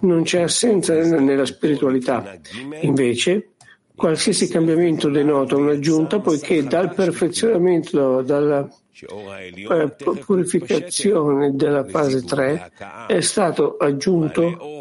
non 0.00 0.22
c'è 0.22 0.40
assenza 0.40 0.94
nella 0.94 1.44
spiritualità. 1.44 2.38
Invece, 2.80 3.50
qualsiasi 3.94 4.48
cambiamento 4.48 5.10
denota 5.10 5.56
un'aggiunta, 5.56 6.20
poiché 6.20 6.64
dal 6.64 6.94
perfezionamento, 6.94 8.22
dalla 8.22 8.66
eh, 9.02 9.94
purificazione 10.24 11.54
della 11.54 11.84
fase 11.84 12.22
3 12.22 12.72
è 13.06 13.20
stato 13.20 13.76
aggiunto 13.76 14.79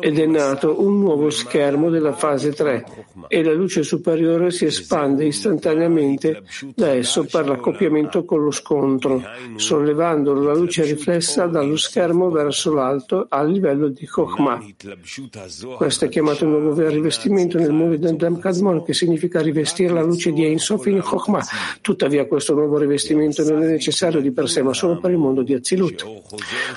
ed 0.00 0.18
è 0.18 0.26
nato 0.26 0.82
un 0.82 0.98
nuovo 0.98 1.30
schermo 1.30 1.90
della 1.90 2.12
fase 2.12 2.52
3 2.52 3.06
e 3.28 3.42
la 3.42 3.52
luce 3.52 3.82
superiore 3.82 4.50
si 4.50 4.66
espande 4.66 5.24
istantaneamente 5.24 6.42
da 6.74 6.92
esso 6.92 7.24
per 7.24 7.46
l'accoppiamento 7.48 8.24
con 8.24 8.44
lo 8.44 8.50
scontro, 8.50 9.22
sollevando 9.56 10.34
la 10.34 10.54
luce 10.54 10.84
riflessa 10.84 11.46
dallo 11.46 11.76
schermo 11.76 12.30
verso 12.30 12.72
l'alto 12.72 13.26
al 13.28 13.50
livello 13.50 13.88
di 13.88 14.06
Chokhmah. 14.06 14.60
Questo 15.76 16.04
è 16.04 16.08
chiamato 16.08 16.44
un 16.44 16.62
nuovo 16.62 16.88
rivestimento 16.88 17.58
nel 17.58 17.98
di 17.98 18.16
Dam 18.16 18.38
Kadmon, 18.38 18.84
che 18.84 18.92
significa 18.92 19.40
rivestire 19.40 19.92
la 19.92 20.02
luce 20.02 20.32
di 20.32 20.44
Ein 20.44 20.58
Sof 20.58 20.86
in 20.86 21.00
Chokhmah. 21.00 21.44
Tuttavia 21.80 22.26
questo 22.26 22.54
nuovo 22.54 22.78
rivestimento 22.78 23.42
non 23.48 23.62
è 23.62 23.66
necessario 23.66 24.20
di 24.20 24.30
per 24.30 24.48
sé, 24.48 24.62
ma 24.62 24.72
solo 24.72 24.98
per 24.98 25.10
il 25.10 25.18
mondo 25.18 25.42
di 25.42 25.54
Azilut. 25.54 26.04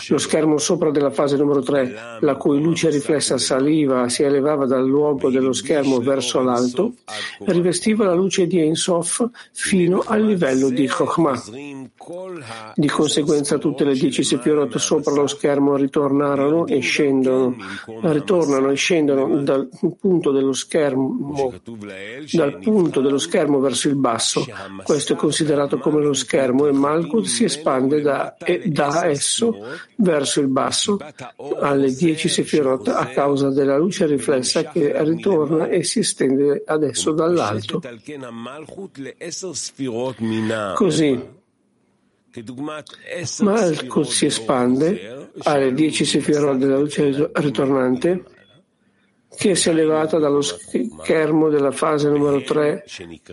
Lo 0.09 0.17
schermo 0.17 0.57
sopra 0.57 0.91
della 0.91 1.11
fase 1.11 1.37
numero 1.37 1.61
3, 1.61 2.19
la 2.21 2.35
cui 2.35 2.52
luce 2.59 2.89
riflessa 2.89 3.37
saliva, 3.37 4.09
si 4.09 4.23
elevava 4.23 4.65
dal 4.65 4.85
luogo 4.85 5.29
dello 5.29 5.53
schermo 5.53 5.99
verso 5.99 6.41
l'alto, 6.41 6.93
rivestiva 7.39 8.05
la 8.05 8.13
luce 8.13 8.47
di 8.47 8.59
Ein 8.59 8.75
Sof 8.75 9.27
fino 9.51 10.03
al 10.05 10.23
livello 10.25 10.69
di 10.69 10.87
Chokhmah. 10.87 11.43
Di 12.75 12.87
conseguenza 12.87 13.57
tutte 13.57 13.83
le 13.85 13.93
dieci 13.93 14.23
sefirot 14.23 14.77
sopra 14.77 15.13
lo 15.13 15.27
schermo 15.27 15.75
ritornarono 15.75 16.65
e 16.67 16.79
scendono, 16.79 17.55
ritornano 18.01 18.69
e 18.69 18.75
scendono 18.75 19.41
dal 19.41 19.69
punto 19.99 20.31
dello 20.31 20.53
schermo, 20.53 21.53
dal 22.31 22.59
punto 22.59 22.99
dello 22.99 23.17
schermo 23.17 23.59
verso 23.59 23.87
il 23.87 23.95
basso. 23.95 24.45
Questo 24.83 25.13
è 25.13 25.15
considerato 25.15 25.77
come 25.77 26.01
lo 26.01 26.13
schermo 26.13 26.67
e 26.67 26.71
Malkut 26.71 27.25
si 27.25 27.45
espande 27.45 28.01
da, 28.01 28.35
da 28.65 29.05
esso 29.05 29.55
verso 29.95 30.41
il 30.41 30.47
basso 30.47 30.97
alle 31.61 31.93
10 31.93 32.27
sefirot 32.43 32.87
a 32.89 33.07
causa 33.07 33.49
della 33.49 33.77
luce 33.77 34.05
riflessa 34.05 34.63
che 34.65 34.93
ritorna 35.03 35.67
e 35.67 35.83
si 35.83 35.99
estende 35.99 36.63
adesso 36.65 37.11
dall'alto. 37.11 37.81
Così 40.75 41.41
Malkut 43.41 44.07
si 44.07 44.25
espande 44.25 45.29
alle 45.43 45.73
10 45.73 46.05
sefirot 46.05 46.57
della 46.57 46.79
luce 46.79 47.29
ritornante 47.33 48.23
che 49.35 49.55
si 49.55 49.69
è 49.69 49.71
elevata 49.71 50.19
dallo 50.19 50.41
schermo 50.41 51.49
della 51.49 51.71
fase 51.71 52.09
numero 52.09 52.41
3 52.41 52.85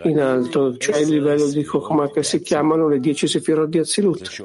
in 0.04 0.18
alto, 0.20 0.76
cioè 0.78 0.98
il 0.98 1.08
livello 1.08 1.46
di 1.48 1.62
Chokhmah 1.62 2.10
che 2.10 2.22
si 2.22 2.40
chiamano 2.40 2.88
le 2.88 3.00
10 3.00 3.26
sefirot 3.26 3.68
di 3.68 3.78
Azilut. 3.78 4.42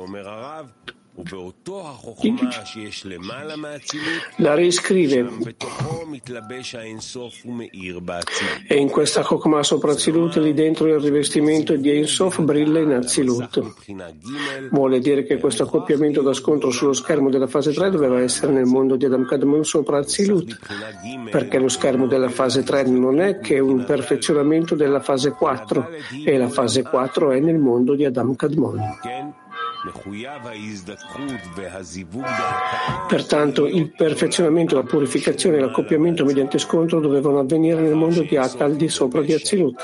La 4.38 4.54
riscrive 4.54 5.30
e 8.68 8.76
in 8.76 8.90
questa 8.90 9.22
Chokmah 9.22 9.64
sopra 9.64 9.92
Azilut 9.92 10.36
lì 10.38 10.54
dentro 10.54 10.88
il 10.88 11.00
rivestimento 11.00 11.76
di 11.78 11.90
Ein 11.90 12.06
Sof 12.06 12.42
brilla 12.42 12.80
in 12.80 12.92
Azilut. 12.92 13.62
Vuole 14.72 15.00
dire 15.00 15.24
che 15.24 15.38
questo 15.38 15.64
accoppiamento 15.64 16.22
da 16.22 16.34
scontro 16.34 16.70
sullo 16.72 16.94
schermo 16.94 17.30
della 17.30 17.48
fase 17.48 17.72
3 17.72 17.92
doveva 17.92 18.20
essere 18.20 18.52
nel 18.52 18.66
mondo 18.66 18.98
di 18.98 19.06
Adam 19.06 19.26
Kadmon 19.26 19.64
sopra 19.64 20.00
Azilut, 20.00 20.60
perché 21.32 21.60
lo 21.60 21.70
schermo 21.70 22.08
della 22.08 22.30
fase 22.30 22.64
3 22.64 22.88
non 22.88 23.22
è 23.22 23.40
che 23.40 23.60
un 23.60 23.86
perfezionamento 23.86 24.76
della 24.76 25.00
fase 25.00 25.32
4 25.32 25.90
e 26.26 26.38
la 26.38 26.50
fase 26.50 26.84
4 26.84 27.32
è 27.32 27.40
nel 27.40 27.58
mondo 27.58 27.96
di 27.96 28.04
Adam 28.04 28.36
Kadmon. 28.36 29.44
Pertanto 33.08 33.68
il 33.68 33.92
perfezionamento, 33.92 34.76
la 34.76 34.84
purificazione 34.84 35.58
e 35.58 35.60
l'accoppiamento 35.60 36.26
mediante 36.26 36.58
scontro 36.58 37.00
dovevano 37.00 37.40
avvenire 37.40 37.82
nel 37.82 37.96
mondo 37.96 38.22
di 38.22 38.36
Atta 38.36 38.66
al 38.66 38.76
di 38.76 38.90
sopra 38.90 39.22
di 39.22 39.34
Azilut. 39.34 39.84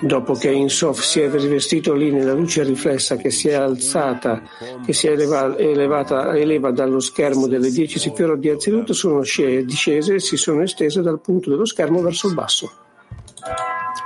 Dopo 0.00 0.34
che 0.34 0.50
Insof 0.50 1.00
si 1.00 1.20
è 1.20 1.30
rivestito 1.30 1.94
lì 1.94 2.10
nella 2.10 2.32
luce 2.32 2.62
riflessa 2.62 3.16
che 3.16 3.30
si 3.30 3.48
è 3.48 3.54
alzata, 3.54 4.42
che 4.84 4.92
si 4.92 5.08
è 5.08 5.12
elevata, 5.12 6.36
eleva 6.36 6.70
dallo 6.70 7.00
schermo 7.00 7.46
delle 7.46 7.70
dieci 7.70 7.98
sifero 7.98 8.36
di 8.36 8.48
Azilut, 8.48 8.92
sono 8.92 9.20
discese 9.20 10.14
e 10.14 10.20
si 10.20 10.36
sono 10.36 10.62
estese 10.62 11.02
dal 11.02 11.20
punto 11.20 11.50
dello 11.50 11.64
schermo 11.64 12.00
verso 12.00 12.28
il 12.28 12.34
basso. 12.34 12.70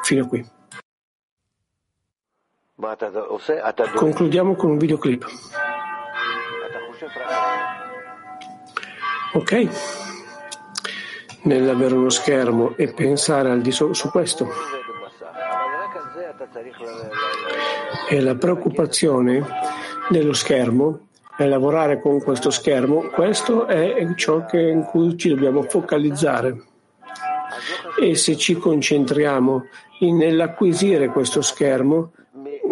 Fino 0.03 0.25
a 0.25 0.27
qui. 0.27 0.59
Concludiamo 3.95 4.55
con 4.55 4.71
un 4.71 4.79
videoclip. 4.79 5.27
Ok? 9.35 9.69
Nell'avere 11.43 11.95
uno 11.95 12.09
schermo 12.09 12.75
e 12.77 12.93
pensare 12.93 13.51
al 13.51 13.61
di 13.61 13.71
sopra 13.71 13.95
su 13.95 14.11
questo. 14.11 14.49
E 18.09 18.21
la 18.21 18.35
preoccupazione 18.35 19.47
dello 20.09 20.33
schermo 20.33 21.09
è 21.37 21.47
lavorare 21.47 22.01
con 22.01 22.21
questo 22.23 22.51
schermo, 22.51 23.09
questo 23.11 23.67
è 23.67 23.95
ciò 24.17 24.47
in 24.53 24.85
cui 24.85 25.17
ci 25.17 25.29
dobbiamo 25.29 25.63
focalizzare. 25.63 26.65
E 28.01 28.15
se 28.15 28.37
ci 28.37 28.55
concentriamo 28.55 29.67
nell'acquisire 30.01 31.09
questo 31.09 31.43
schermo, 31.43 32.13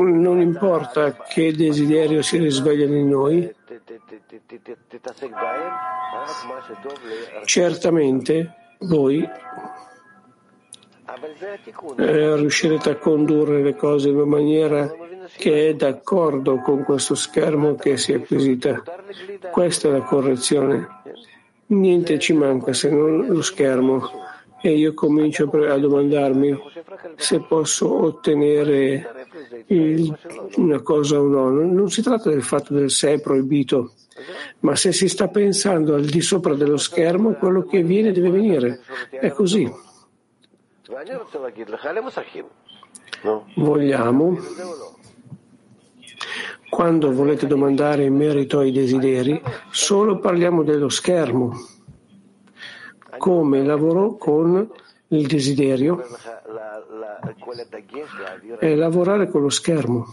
non 0.04 0.40
importa 0.40 1.12
che 1.12 1.52
desiderio 1.52 2.22
si 2.22 2.38
risveglia 2.38 2.87
in 2.87 3.08
noi, 3.08 3.52
certamente 7.44 8.54
voi 8.80 9.28
eh, 11.96 12.37
riuscirete 12.37 12.90
a 12.90 12.96
condurre 12.96 13.62
le 13.62 13.74
cose 13.74 14.08
in 14.08 14.16
una 14.16 14.26
maniera 14.26 14.92
che 15.37 15.68
è 15.68 15.74
d'accordo 15.74 16.58
con 16.58 16.84
questo 16.84 17.14
schermo 17.14 17.74
che 17.74 17.96
si 17.96 18.12
è 18.12 18.16
acquisita. 18.16 18.82
Questa 19.50 19.88
è 19.88 19.90
la 19.90 20.02
correzione. 20.02 20.87
Niente 21.66 22.18
ci 22.18 22.32
manca 22.32 22.72
se 22.72 22.88
non 22.90 23.26
lo 23.26 23.42
schermo 23.42 24.26
e 24.61 24.73
io 24.73 24.94
comincio 24.94 25.44
a 25.44 25.79
domandarmi 25.79 26.59
se 27.16 27.40
posso 27.40 28.03
ottenere 28.03 29.27
il, 29.66 30.16
una 30.57 30.81
cosa 30.81 31.21
o 31.21 31.27
no. 31.27 31.51
Non 31.51 31.90
si 31.90 32.03
tratta 32.03 32.31
del 32.31 32.42
fatto 32.42 32.75
del 32.75 32.90
se 32.90 33.14
è 33.14 33.21
proibito, 33.21 33.92
ma 34.61 34.75
se 34.75 34.92
si 34.92 35.09
sta 35.09 35.29
pensando 35.29 35.94
al 35.94 36.05
di 36.05 36.21
sopra 36.21 36.55
dello 36.55 36.77
schermo, 36.77 37.35
quello 37.35 37.62
che 37.64 37.83
viene 37.83 38.12
deve 38.12 38.31
venire. 38.31 38.81
È 39.11 39.31
così. 39.31 39.71
Vogliamo, 43.57 44.38
quando 46.71 47.12
volete 47.12 47.47
domandare 47.47 48.05
in 48.05 48.14
merito 48.14 48.59
ai 48.61 48.73
desideri, 48.73 49.40
solo 49.71 50.18
parliamo 50.18 50.62
dello 50.62 50.88
schermo 50.88 51.78
come 53.29 53.62
lavoro 53.62 54.17
con 54.17 54.67
il 55.09 55.27
desiderio 55.27 56.03
è 58.59 58.75
lavorare 58.75 59.29
con 59.29 59.43
lo 59.43 59.51
schermo. 59.51 60.07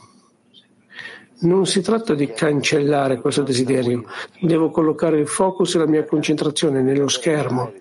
Non 1.43 1.65
si 1.65 1.80
tratta 1.80 2.13
di 2.13 2.28
cancellare 2.28 3.21
questo 3.21 3.41
desiderio, 3.41 4.04
devo 4.41 4.69
collocare 4.69 5.17
il 5.17 5.30
focus 5.30 5.75
e 5.75 5.78
la 5.78 5.88
mia 5.88 6.04
concentrazione 6.04 6.82
nello 6.82 7.08
schermo, 7.08 7.71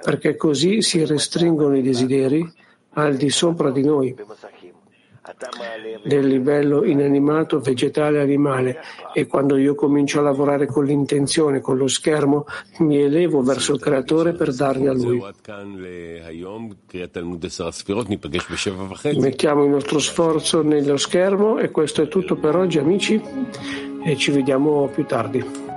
perché 0.00 0.36
così 0.36 0.80
si 0.80 1.04
restringono 1.04 1.76
i 1.76 1.82
desideri 1.82 2.48
al 2.90 3.16
di 3.16 3.30
sopra 3.30 3.72
di 3.72 3.82
noi 3.82 4.14
del 6.04 6.26
livello 6.26 6.84
inanimato, 6.84 7.58
vegetale, 7.60 8.20
animale 8.20 8.80
e 9.14 9.26
quando 9.26 9.56
io 9.56 9.74
comincio 9.74 10.18
a 10.18 10.22
lavorare 10.22 10.66
con 10.66 10.84
l'intenzione, 10.84 11.60
con 11.60 11.78
lo 11.78 11.86
schermo, 11.88 12.44
mi 12.78 13.00
elevo 13.00 13.42
verso 13.42 13.74
il 13.74 13.80
creatore 13.80 14.34
per 14.34 14.54
darmi 14.54 14.86
a 14.86 14.92
lui. 14.92 15.22
Mettiamo 19.18 19.64
il 19.64 19.70
nostro 19.70 19.98
sforzo 19.98 20.62
nello 20.62 20.96
schermo 20.96 21.58
e 21.58 21.70
questo 21.70 22.02
è 22.02 22.08
tutto 22.08 22.36
per 22.36 22.56
oggi 22.56 22.78
amici 22.78 23.20
e 24.04 24.16
ci 24.16 24.30
vediamo 24.30 24.88
più 24.88 25.04
tardi. 25.06 25.73